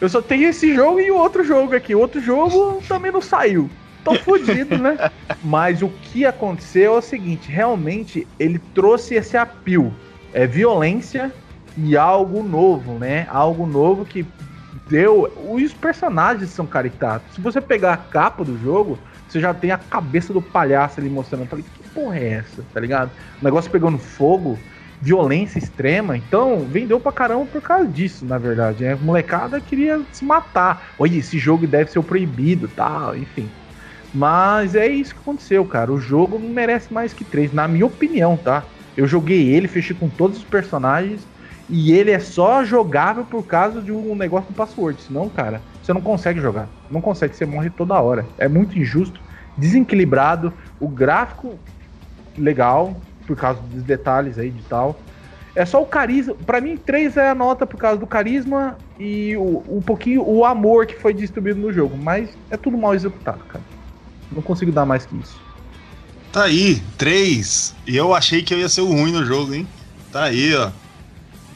[0.00, 1.94] Eu só tenho esse jogo e o outro jogo aqui.
[1.94, 3.70] O outro jogo também não saiu.
[4.04, 5.10] Tô fodido, né?
[5.42, 9.92] Mas o que aconteceu é o seguinte: realmente ele trouxe esse apio
[10.32, 11.32] é, violência
[11.76, 13.26] e algo novo, né?
[13.30, 14.26] Algo novo que
[14.88, 15.32] deu.
[15.48, 17.34] Os personagens são caricatos.
[17.34, 21.08] Se você pegar a capa do jogo, você já tem a cabeça do palhaço ali
[21.08, 21.42] mostrando.
[21.42, 22.64] Eu falei, que porra é essa?
[22.72, 23.10] Tá ligado?
[23.40, 24.58] O negócio pegando fogo,
[25.00, 26.16] violência extrema.
[26.16, 28.84] Então, vendeu pra caramba por causa disso, na verdade.
[28.84, 28.92] Né?
[28.92, 30.90] A molecada queria se matar.
[30.98, 33.48] Olha, esse jogo deve ser proibido tal, enfim.
[34.12, 35.92] Mas é isso que aconteceu, cara.
[35.92, 38.64] O jogo não merece mais que três, na minha opinião, tá?
[38.96, 41.26] Eu joguei ele, fechei com todos os personagens
[41.68, 45.00] e ele é só jogável por causa de um negócio do password.
[45.02, 46.68] Senão, cara, você não consegue jogar.
[46.90, 48.26] Não consegue, você morre toda hora.
[48.38, 49.20] É muito injusto,
[49.56, 51.58] desequilibrado, o gráfico
[52.36, 52.96] legal,
[53.28, 54.98] por causa dos detalhes aí de tal.
[55.54, 56.34] É só o carisma.
[56.34, 60.44] Pra mim, 3 é a nota por causa do carisma e o, um pouquinho o
[60.44, 61.96] amor que foi distribuído no jogo.
[61.96, 63.62] Mas é tudo mal executado, cara.
[64.32, 65.38] Não consigo dar mais que isso.
[66.32, 67.74] Tá aí, 3.
[67.86, 69.68] E eu achei que eu ia ser o ruim no jogo, hein?
[70.10, 70.70] Tá aí, ó.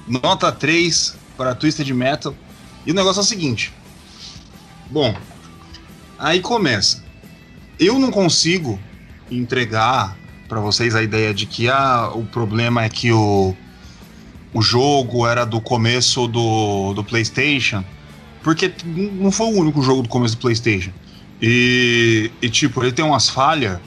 [0.06, 2.34] Nota 3 para Twisted Metal.
[2.84, 3.72] E o negócio é o seguinte.
[4.90, 5.14] Bom,
[6.18, 7.02] aí começa.
[7.78, 8.78] Eu não consigo
[9.30, 10.16] entregar
[10.52, 13.56] para vocês a ideia de que ah, o problema é que o,
[14.52, 17.82] o jogo era do começo do, do PlayStation,
[18.42, 20.90] porque não foi o único jogo do começo do PlayStation.
[21.40, 23.80] E, e tipo, ele tem umas falhas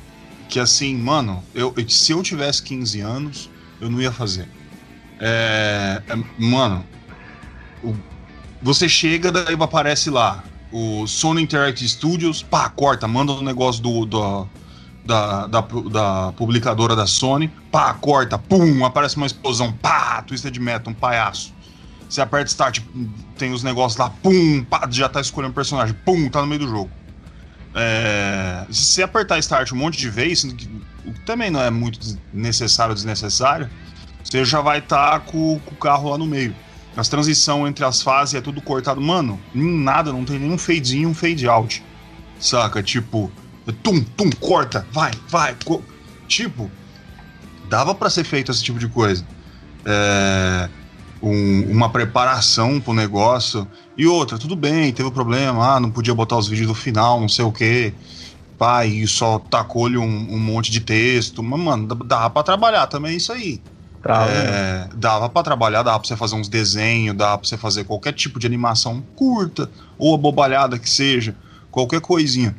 [0.50, 3.50] que, assim, mano, eu, se eu tivesse 15 anos,
[3.80, 4.50] eu não ia fazer.
[5.20, 6.84] É, é, mano,
[7.84, 7.94] o,
[8.60, 13.84] você chega, daí aparece lá o Sony Interactive Studios, pá, corta, manda o um negócio
[13.84, 14.50] do, do
[15.06, 20.92] da, da, da, publicadora da Sony, pá, corta, pum, aparece uma explosão, pá, Twisted Metal,
[20.92, 21.54] um palhaço.
[22.10, 22.80] Você aperta Start,
[23.38, 26.68] tem os negócios lá, pum, pá, já tá escolhendo personagem, pum, tá no meio do
[26.68, 26.90] jogo.
[27.76, 30.46] É, se você apertar Start um monte de vezes,
[31.06, 32.00] o que também não é muito
[32.34, 33.70] necessário ou desnecessário,
[34.24, 36.56] você já vai estar tá com, com, o carro lá no meio.
[36.98, 39.02] As transição entre as fases é tudo cortado.
[39.02, 41.84] Mano, nada, não tem nenhum fade in, um fade out.
[42.40, 42.82] Saca?
[42.82, 43.30] Tipo,
[43.74, 45.56] tum, tum, corta, vai, vai.
[45.64, 45.82] Co
[46.28, 46.70] tipo,
[47.70, 49.26] dava para ser feito esse tipo de coisa.
[49.86, 50.70] É,
[51.22, 53.68] um, uma preparação pro negócio.
[53.98, 57.20] E outra, tudo bem, teve um problema, ah, não podia botar os vídeos do final,
[57.20, 57.94] não sei o quê.
[58.58, 61.44] Pai, e só tacou-lhe um, um, monte de texto.
[61.44, 63.62] Mas, mano, dava pra trabalhar também isso aí.
[64.30, 68.14] É, dava para trabalhar, dava pra você fazer uns desenhos, dava pra você fazer qualquer
[68.14, 71.36] tipo de animação curta, ou abobalhada que seja,
[71.72, 72.56] qualquer coisinha.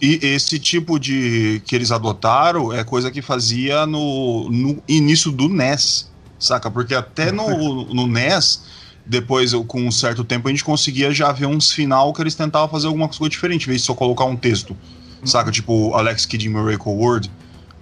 [0.00, 5.46] E esse tipo de que eles adotaram é coisa que fazia no, no início do
[5.46, 6.70] NES, saca?
[6.70, 8.62] Porque até no, no NES,
[9.04, 12.66] depois com um certo tempo, a gente conseguia já ver uns final que eles tentavam
[12.66, 14.74] fazer alguma coisa diferente, em vez de só colocar um texto,
[15.22, 15.50] saca?
[15.50, 17.30] Tipo Alex Kidd em Miracle World,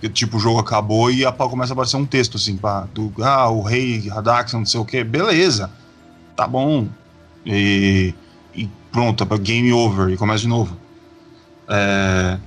[0.00, 3.12] que tipo o jogo acabou e a, começa a aparecer um texto assim, pá, do,
[3.22, 5.70] ah, o rei Radax, não sei o que, beleza,
[6.34, 6.88] tá bom.
[7.46, 8.12] E,
[8.56, 10.87] e pronto, é game over, e começa de novo.
[11.68, 12.38] É,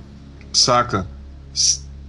[0.52, 1.06] saca?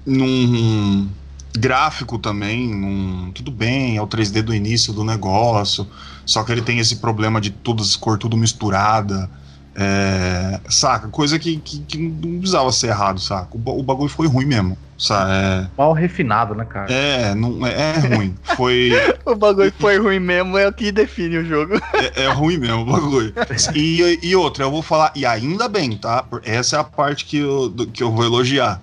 [0.05, 1.09] Num
[1.55, 5.87] gráfico também, num, tudo bem, é o 3D do início do negócio,
[6.25, 9.29] só que ele tem esse problema de todas as cores tudo misturada.
[9.75, 11.07] É, saca?
[11.07, 13.49] Coisa que, que, que, não precisava ser errado, saca?
[13.51, 14.77] O, o bagulho foi ruim mesmo.
[15.03, 15.31] Saca?
[15.33, 16.91] É, Mal refinado, né, cara?
[16.91, 18.35] É, não, é, é ruim.
[18.55, 18.91] Foi.
[19.25, 21.73] o bagulho foi ruim mesmo, é o que define o jogo.
[22.15, 23.33] É, é ruim mesmo o bagulho.
[23.75, 26.25] E, e outra, eu vou falar, e ainda bem, tá?
[26.43, 28.81] Essa é a parte que eu, que eu vou elogiar.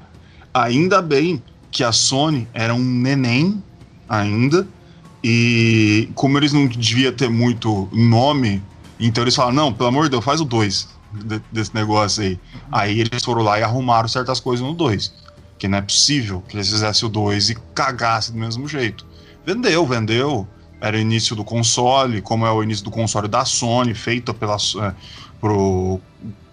[0.55, 3.63] Ainda bem que a Sony era um neném
[4.09, 4.67] ainda.
[5.23, 8.63] E como eles não devia ter muito nome
[9.01, 12.39] então eles falaram: não, pelo amor de Deus, faz o 2 de, desse negócio aí.
[12.71, 15.13] Aí eles foram lá e arrumaram certas coisas no 2.
[15.61, 19.07] Que não é possível que eles fizessem o 2 e cagassem do mesmo jeito.
[19.47, 20.49] Vendeu, vendeu.
[20.81, 24.57] Era o início do console, como é o início do console da Sony, feita pela.
[24.57, 24.93] É,
[25.39, 26.01] pro,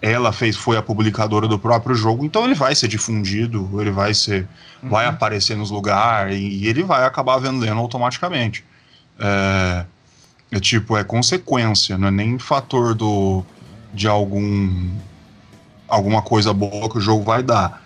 [0.00, 4.14] ela fez, foi a publicadora do próprio jogo, então ele vai ser difundido, ele vai
[4.14, 4.46] ser.
[4.82, 4.90] Uhum.
[4.90, 8.64] vai aparecer nos lugares e, e ele vai acabar vendendo automaticamente.
[9.18, 9.84] É,
[10.52, 13.44] é tipo, é consequência, não é nem fator do
[13.92, 14.90] de algum
[15.88, 17.82] alguma coisa boa que o jogo vai dar.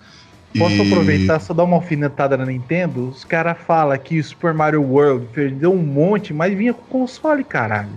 [0.57, 0.87] Posso e...
[0.87, 3.09] aproveitar só dar uma alfinetada na Nintendo?
[3.09, 7.43] Os caras falam que o Super Mario World perdeu um monte, mas vinha com console,
[7.43, 7.89] caralho.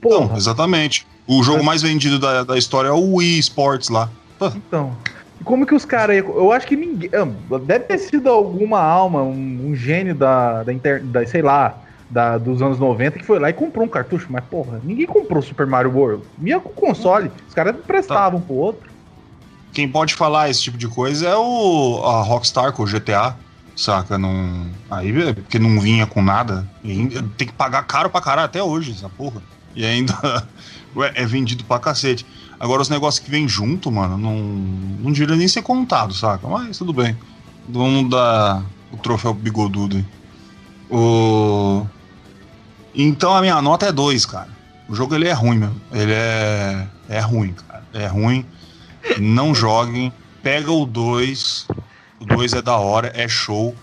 [0.00, 0.26] Porra.
[0.26, 1.06] Não, exatamente.
[1.26, 4.10] O jogo mais vendido da, da história é o Wii Sports lá.
[4.56, 4.96] Então.
[5.44, 6.16] Como que os caras.
[6.16, 7.10] Eu acho que ninguém.
[7.12, 11.78] Ah, deve ter sido alguma alma, um, um gênio da, da, inter, da, sei lá,
[12.12, 15.42] da, dos anos 90 que foi lá e comprou um cartucho, mas porra, ninguém comprou
[15.42, 16.22] Super Mario World.
[16.38, 18.46] Vinha com console, os caras emprestavam tá.
[18.46, 18.91] pro outro.
[19.72, 23.34] Quem pode falar esse tipo de coisa é o a Rockstar com o GTA,
[23.74, 24.18] saca?
[24.18, 26.68] Não, aí é porque não vinha com nada.
[27.36, 29.42] tem que pagar caro pra caralho até hoje, essa porra.
[29.74, 30.14] E ainda
[31.14, 32.26] é vendido pra cacete.
[32.60, 36.46] Agora os negócios que vem junto, mano, não, não diria nem ser contado, saca?
[36.46, 37.16] Mas tudo bem.
[37.68, 38.62] Vamos dar
[38.92, 40.04] o troféu bigodudo aí.
[40.90, 41.86] O...
[42.94, 44.48] Então a minha nota é 2, cara.
[44.88, 45.80] O jogo ele é ruim mesmo.
[45.90, 47.82] Ele é, é ruim, cara.
[47.94, 48.44] É ruim.
[49.20, 50.12] Não joguem.
[50.42, 51.68] Pega o 2.
[52.20, 53.74] O 2 é da hora, é show.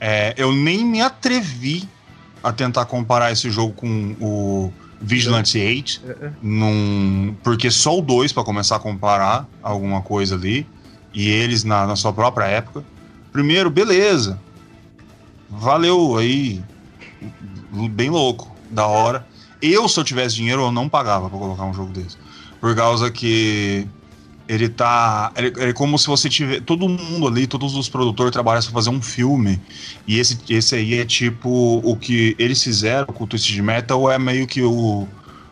[0.00, 1.88] É, eu nem me atrevi
[2.42, 6.02] a tentar comparar esse jogo com o Vigilante 8.
[6.42, 10.66] Num, porque só o 2 para começar a comparar alguma coisa ali.
[11.12, 12.84] E eles na, na sua própria época.
[13.32, 14.38] Primeiro, beleza.
[15.48, 16.62] valeu aí.
[17.90, 19.26] Bem louco, da hora.
[19.60, 22.16] Eu, se eu tivesse dinheiro, eu não pagava pra colocar um jogo desse.
[22.60, 23.86] Por causa que
[24.48, 25.30] ele tá.
[25.36, 26.60] Ele, é como se você tiver.
[26.62, 29.60] Todo mundo ali, todos os produtores trabalhassem pra fazer um filme.
[30.06, 34.18] E esse, esse aí é tipo o que eles fizeram com o Twisted Metal, é
[34.18, 35.06] meio que o,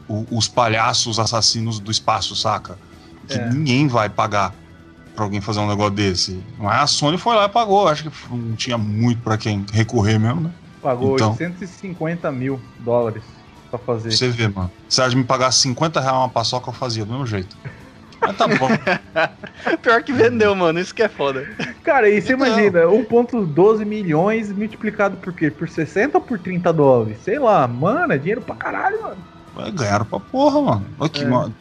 [0.08, 2.78] o os palhaços assassinos do espaço, saca?
[3.28, 3.50] Que É.
[3.50, 4.54] ninguém vai pagar
[5.14, 6.40] pra alguém fazer um negócio desse.
[6.58, 7.88] Mas a Sony foi lá e pagou.
[7.88, 10.50] Acho que não tinha muito pra quem recorrer mesmo, né?
[10.82, 11.30] Pagou Então.
[11.32, 13.22] 850 mil dólares
[13.70, 14.12] pra fazer.
[14.12, 14.70] Você ver, mano.
[14.88, 17.56] Se ela me pagasse 50 reais uma paçoca, eu fazia do mesmo jeito.
[18.20, 18.68] Mas tá bom.
[19.82, 20.78] Pior que vendeu, mano.
[20.80, 21.46] Isso que é foda.
[21.82, 22.46] Cara, e você Então.
[22.46, 25.50] imagina, 1.12 milhões multiplicado por quê?
[25.50, 27.18] Por 60 ou por 30 dólares?
[27.22, 29.72] Sei lá, mano, é dinheiro pra caralho, mano.
[29.72, 30.86] Ganharam pra porra, mano.
[31.00, 31.26] Aqui, É.
[31.26, 31.54] mano.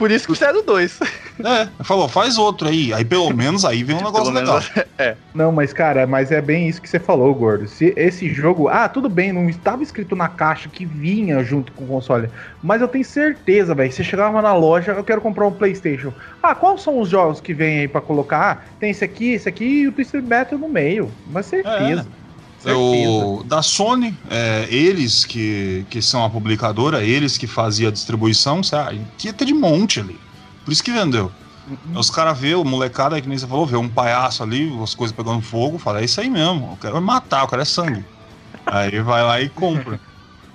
[0.00, 0.98] Por isso que fizeram dois.
[1.44, 2.90] É, falou, faz outro aí.
[2.90, 4.62] Aí pelo menos aí vem um negócio Pelo legal.
[4.98, 5.18] menos.
[5.34, 7.68] Não, mas cara, mas é bem isso que você falou, gordo.
[7.68, 11.84] Se esse jogo, ah, tudo bem, não estava escrito na caixa que vinha junto com
[11.84, 12.30] o console,
[12.62, 13.92] mas eu tenho certeza, velho.
[13.92, 16.14] Você chegava na loja, eu quero comprar um PlayStation.
[16.42, 18.40] Ah, quais são os jogos que vem aí pra colocar?
[18.40, 21.10] Ah, tem esse aqui, esse aqui e o Twisted Metal no meio.
[21.26, 21.78] Mas certeza.
[21.78, 22.19] Certeza.
[22.66, 28.62] O, da Sony, é, eles que, que são a publicadora, eles que faziam a distribuição,
[28.62, 29.00] sabe?
[29.16, 30.18] Tinha até de monte ali.
[30.64, 31.32] Por isso que vendeu.
[31.68, 31.98] Uhum.
[31.98, 35.16] Os caras vê, o molecada, que nem você falou, vê um palhaço ali, as coisas
[35.16, 38.04] pegando fogo, fala, é isso aí mesmo, eu quero matar, eu quero é sangue.
[38.66, 39.98] aí vai lá e compra.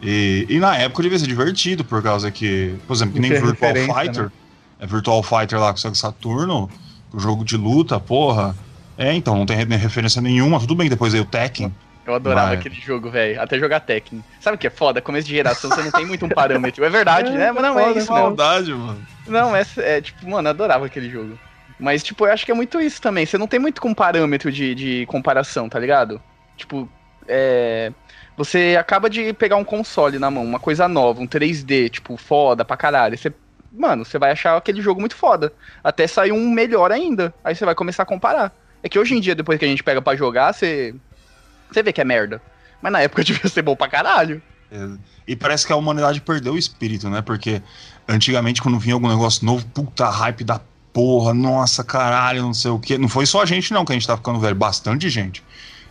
[0.02, 3.54] E, e na época devia ser divertido, por causa que, por exemplo, que nem Virtual
[3.54, 4.32] referência, Fighter, né?
[4.80, 6.70] é Virtual Fighter lá com o Saturno,
[7.12, 8.56] o jogo de luta, porra.
[8.98, 11.74] É, então, não tem re- referência nenhuma, tudo bem, depois aí o Tekken.
[12.06, 12.58] Eu adorava Vai.
[12.58, 13.42] aquele jogo, velho.
[13.42, 14.24] Até jogar Tekken.
[14.40, 15.02] Sabe o que é foda?
[15.02, 16.86] Começo de geração, você não tem muito um parâmetro.
[16.86, 17.52] É verdade, É, né?
[17.52, 18.22] Mas não é foda, isso, é não.
[18.24, 19.08] Maldade, mano.
[19.28, 21.38] Não, é, é tipo, mano, eu adorava aquele jogo.
[21.80, 23.26] Mas, tipo, eu acho que é muito isso também.
[23.26, 26.22] Você não tem muito com parâmetro de, de comparação, tá ligado?
[26.56, 26.88] Tipo,
[27.28, 27.92] é.
[28.38, 32.66] Você acaba de pegar um console na mão, uma coisa nova, um 3D, tipo, foda
[32.66, 33.18] pra caralho.
[33.18, 33.34] Você,
[33.72, 35.52] mano, você vai achar aquele jogo muito foda.
[35.84, 37.34] Até sair um melhor ainda.
[37.44, 38.54] Aí você vai começar a comparar.
[38.84, 40.94] É que hoje em dia, depois que a gente pega pra jogar, você.
[41.72, 42.42] Você vê que é merda.
[42.82, 44.42] Mas na época devia ser bom pra caralho.
[44.72, 44.88] É,
[45.28, 47.22] E parece que a humanidade perdeu o espírito, né?
[47.22, 47.62] Porque
[48.08, 50.60] antigamente, quando vinha algum negócio novo, puta hype da
[50.94, 52.98] porra, nossa, caralho, não sei o quê.
[52.98, 55.44] Não foi só a gente, não, que a gente tá ficando velho, bastante gente.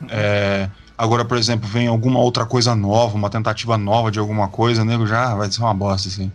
[0.08, 4.84] É, agora, por exemplo, vem alguma outra coisa nova, uma tentativa nova de alguma coisa,
[4.84, 6.32] nego já "Ah, vai ser uma bosta, assim.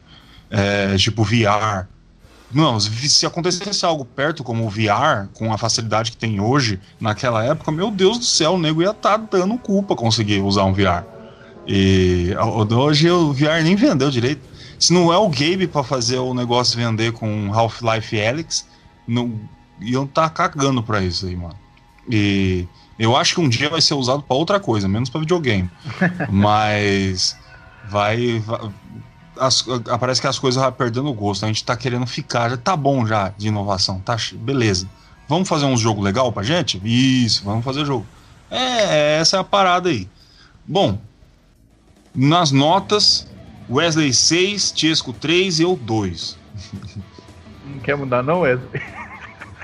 [0.52, 1.88] É, tipo VR.
[2.52, 6.80] Não, se se acontecesse algo perto como o VR, com a facilidade que tem hoje,
[7.00, 10.64] naquela época, meu Deus do céu, o nego ia estar dando cu pra conseguir usar
[10.64, 11.04] um VR.
[11.68, 12.34] E
[12.76, 14.42] hoje o VR nem vendeu direito.
[14.80, 18.66] Se não é o Gabe pra fazer o negócio vender com Half-Life Alyx,
[19.08, 19.40] não
[19.80, 21.56] iam tá cagando pra isso aí, mano.
[22.10, 22.66] E
[22.98, 25.70] eu acho que um dia vai ser usado pra outra coisa, menos pra videogame.
[26.32, 27.38] Mas
[27.90, 28.70] vai, vai-
[29.40, 29.66] as-
[30.00, 31.44] parece que as coisas vão perdendo o gosto.
[31.46, 34.88] A gente tá querendo ficar, já tá bom já de inovação, tá beleza.
[35.28, 36.82] Vamos fazer um jogo legal pra gente?
[36.84, 38.06] Isso, vamos fazer jogo.
[38.50, 40.08] É, essa é a parada aí.
[40.66, 41.00] Bom,
[42.14, 43.28] nas notas,
[43.70, 46.38] Wesley 6, Tiesco 3 e eu 2.
[47.66, 48.82] Não quer mudar, não, Wesley?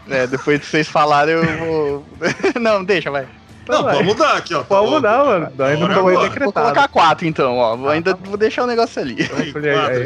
[0.08, 2.06] É, depois que vocês falaram, eu vou.
[2.62, 3.28] não, deixa, vai.
[3.68, 3.96] Não, vai.
[3.96, 4.64] pode mudar aqui, ó.
[4.64, 5.46] Pode mudar, mano.
[5.46, 6.16] Ainda não foi agora.
[6.16, 6.54] Vou decretado.
[6.54, 7.76] colocar quatro então, ó.
[7.76, 9.18] Vou ainda vou deixar o negócio ali.
[9.36, 9.54] Aí,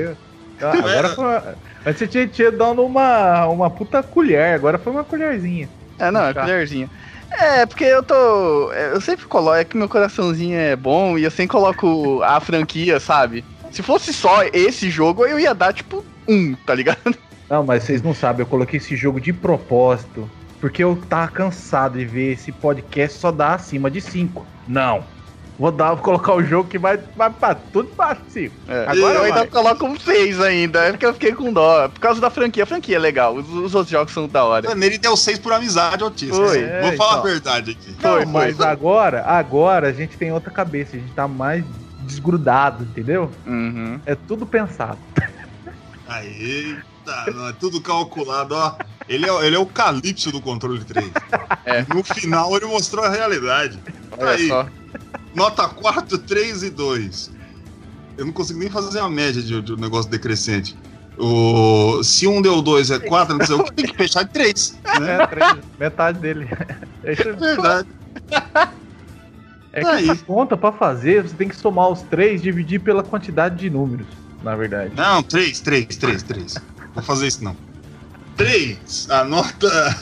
[0.07, 0.15] aí-
[0.61, 1.43] ah, agora foi uma...
[1.85, 5.69] Antes você tinha, tinha dado uma, uma puta colher, agora foi uma colherzinha.
[5.97, 6.41] É, não, é Tá.
[6.41, 6.89] colherzinha.
[7.31, 8.71] É, porque eu tô.
[8.73, 12.39] é, Eu sempre coloco, é que meu coraçãozinho é bom e eu sempre coloco a
[12.39, 13.45] franquia, sabe?
[13.71, 17.15] Se fosse só esse jogo, eu ia dar tipo um, tá ligado?
[17.49, 20.29] Não, mas vocês não sabem, eu coloquei esse jogo de propósito,
[20.59, 24.45] porque eu tava cansado de ver esse podcast só dar acima de 5.
[24.67, 25.03] Não.
[25.57, 28.53] Vou dar, vou colocar o jogo que vai, vai pra tudo pra cima.
[28.65, 29.47] É, Agora eu ainda vai.
[29.47, 31.89] coloco um seis ainda, é porque eu fiquei com dó.
[31.89, 32.63] Por causa da franquia.
[32.63, 34.73] A franquia é legal, os, os outros jogos são da hora.
[34.73, 36.29] Nele deu 6 por amizade, Otis.
[36.29, 36.59] Foi.
[36.59, 37.19] Vou É, falar então.
[37.19, 37.93] a verdade aqui.
[37.99, 38.41] Foi, Não, foi.
[38.47, 41.65] mas agora, agora a gente tem outra cabeça, a gente tá mais
[42.03, 43.29] desgrudado, entendeu?
[43.45, 43.99] Uhum.
[44.05, 44.97] É tudo pensado.
[46.07, 46.77] Aí,
[47.09, 48.75] tá, não, é tudo calculado, ó.
[49.07, 51.11] Ele é, ele é o Calypso do controle 3.
[51.65, 51.85] É.
[51.93, 53.79] No final ele mostrou a realidade.
[54.17, 54.47] Olha Aí.
[54.47, 54.67] só.
[55.33, 57.31] Nota 4, 3 e 2.
[58.17, 60.77] Eu não consigo nem fazer uma média de, de um negócio decrescente.
[61.17, 64.31] O, se um deu 2 é 4, não sei o que, tem que fechar de
[64.31, 64.79] 3.
[64.99, 65.15] Né?
[65.21, 66.47] É, três, metade dele.
[67.03, 67.87] É isso- verdade.
[69.71, 70.09] É que Aí.
[70.09, 73.69] essa conta pra fazer, você tem que somar os três e dividir pela quantidade de
[73.69, 74.07] números,
[74.43, 74.93] na verdade.
[74.95, 76.55] Não, 3, 3, 3, 3.
[76.99, 77.55] Vou fazer isso não.
[78.37, 79.09] 3.
[79.09, 79.97] A nota.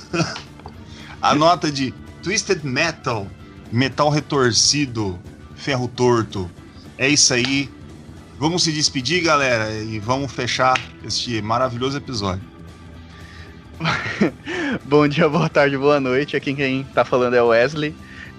[1.22, 3.28] A nota de Twisted Metal
[3.72, 5.20] metal retorcido,
[5.56, 6.50] ferro torto.
[6.98, 7.70] É isso aí.
[8.39, 12.43] Vamos se despedir, galera, e vamos fechar este maravilhoso episódio.
[14.86, 16.36] Bom dia, boa tarde, boa noite.
[16.36, 17.95] Aqui quem tá falando é o Wesley.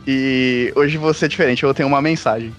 [0.06, 2.54] E hoje vou ser diferente, eu tenho uma mensagem.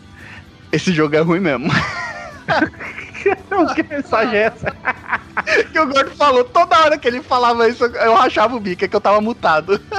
[0.71, 1.71] Esse jogo é ruim mesmo.
[3.75, 4.71] que mensagem é essa?
[5.71, 8.87] que o Gordo falou, toda hora que ele falava isso, eu rachava o bico, é
[8.87, 9.79] que eu tava mutado.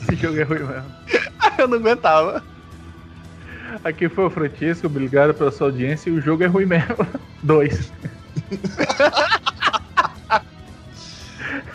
[0.00, 0.92] Esse jogo é ruim mesmo.
[1.58, 2.42] eu não aguentava.
[3.82, 7.06] Aqui foi o Francisco, obrigado pela sua audiência e o jogo é ruim mesmo.
[7.42, 7.92] Dois.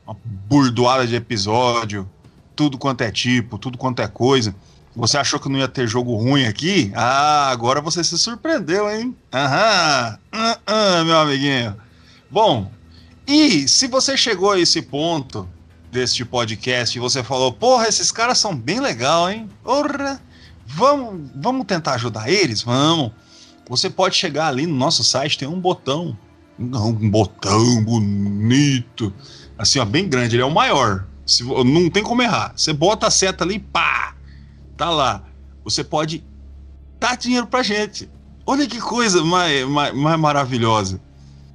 [0.07, 2.09] uma burdoada de episódio,
[2.55, 4.55] tudo quanto é tipo, tudo quanto é coisa.
[4.94, 6.92] Você achou que não ia ter jogo ruim aqui?
[6.94, 9.16] Ah, agora você se surpreendeu, hein?
[9.32, 11.76] Aham, ah, ah, meu amiguinho.
[12.30, 12.70] Bom,
[13.26, 15.48] e se você chegou a esse ponto
[15.90, 19.48] deste podcast e você falou, porra, esses caras são bem legal, hein?
[19.62, 20.20] Porra,
[20.66, 22.62] vamos, vamos tentar ajudar eles?
[22.62, 23.12] Vamos.
[23.68, 26.18] Você pode chegar ali no nosso site, tem um botão
[26.61, 29.12] um botão bonito,
[29.56, 30.36] assim, ó, bem grande.
[30.36, 31.06] Ele é o maior.
[31.24, 32.52] Se, não tem como errar.
[32.54, 34.14] Você bota a seta ali, pá,
[34.76, 35.22] tá lá.
[35.64, 36.22] Você pode
[36.98, 38.11] dar dinheiro pra gente.
[38.44, 41.00] Olha que coisa mais, mais, mais maravilhosa.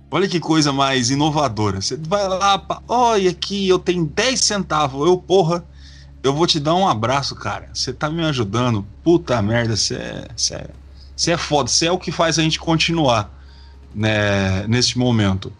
[0.09, 1.81] Olha que coisa mais inovadora.
[1.81, 5.05] Você vai lá, pá, olha aqui, eu tenho 10 centavos.
[5.07, 5.63] Eu, porra,
[6.23, 7.69] eu vou te dar um abraço, cara.
[7.73, 8.85] Você tá me ajudando.
[9.03, 11.69] Puta merda, você é, é, é foda.
[11.69, 13.34] Você é o que faz a gente continuar
[13.95, 15.51] né, neste momento.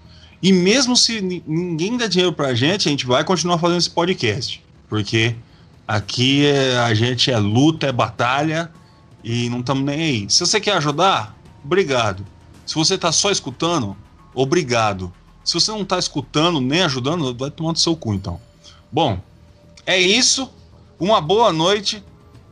[0.41, 4.61] E mesmo se ninguém dá dinheiro pra gente, a gente vai continuar fazendo esse podcast.
[4.88, 5.36] Porque
[5.88, 8.69] aqui é, a gente é luta, é batalha
[9.23, 10.25] e não estamos nem aí.
[10.29, 12.25] Se você quer ajudar, obrigado.
[12.65, 13.95] Se você tá só escutando,
[14.33, 15.11] obrigado.
[15.43, 18.39] Se você não tá escutando nem ajudando, vai tomando seu cu então.
[18.91, 19.19] Bom,
[19.86, 20.49] é isso.
[20.99, 22.03] Uma boa noite.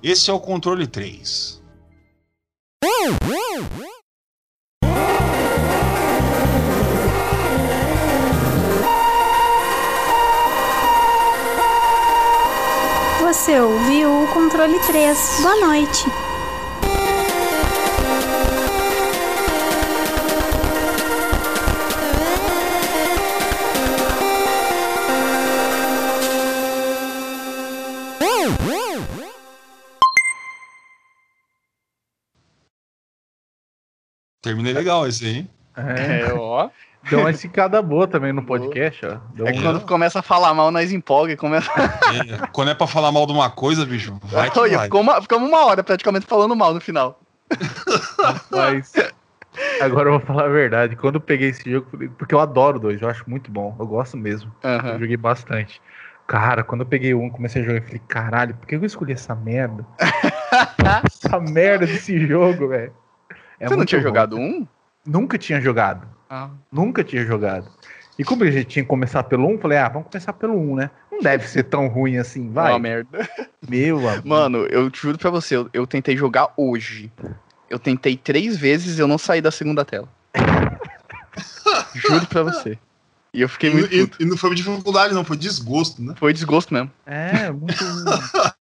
[0.01, 1.61] Esse é o controle 3.
[13.33, 15.39] Você ouviu o controle 3.
[15.41, 16.05] Boa noite.
[34.43, 35.47] Terminei legal esse aí.
[35.75, 36.69] É, é ó.
[37.09, 39.17] Deu uma esticada boa também no podcast, ó.
[39.33, 39.61] Deu é um...
[39.61, 41.69] quando começa a falar mal, nós empolga e começa.
[41.73, 44.85] É, quando é pra falar mal de uma coisa, bicho, vai que Olha, vai.
[44.85, 47.19] Ficou uma, ficamos uma hora praticamente falando mal no final.
[48.49, 48.93] Mas.
[49.81, 50.95] Agora eu vou falar a verdade.
[50.95, 51.87] Quando eu peguei esse jogo,
[52.17, 53.75] porque eu adoro dois, eu acho muito bom.
[53.79, 54.51] Eu gosto mesmo.
[54.63, 54.89] Uhum.
[54.89, 55.81] Eu joguei bastante.
[56.25, 59.13] Cara, quando eu peguei um, comecei a jogar, eu falei, caralho, por que eu escolhi
[59.13, 59.85] essa merda?
[61.05, 62.93] essa merda desse jogo, velho.
[63.59, 64.07] É Você não tinha bom.
[64.07, 64.65] jogado um?
[65.05, 66.07] Nunca tinha jogado.
[66.33, 66.49] Ah.
[66.71, 67.69] Nunca tinha jogado.
[68.17, 70.75] E como a gente tinha que começar pelo 1, falei, ah, vamos começar pelo 1,
[70.77, 70.89] né?
[71.11, 72.71] Não deve ser tão ruim assim, vai.
[72.71, 73.29] Uma merda.
[73.69, 74.27] Meu amigo.
[74.27, 77.11] Mano, eu te juro pra você, eu, eu tentei jogar hoje.
[77.69, 80.09] Eu tentei três vezes e eu não saí da segunda tela.
[81.93, 82.79] juro pra você.
[83.31, 83.93] E eu fiquei muito.
[83.93, 86.15] E, e, não foi dificuldade, não, foi desgosto, né?
[86.17, 86.91] Foi desgosto mesmo.
[87.05, 87.75] É, muito.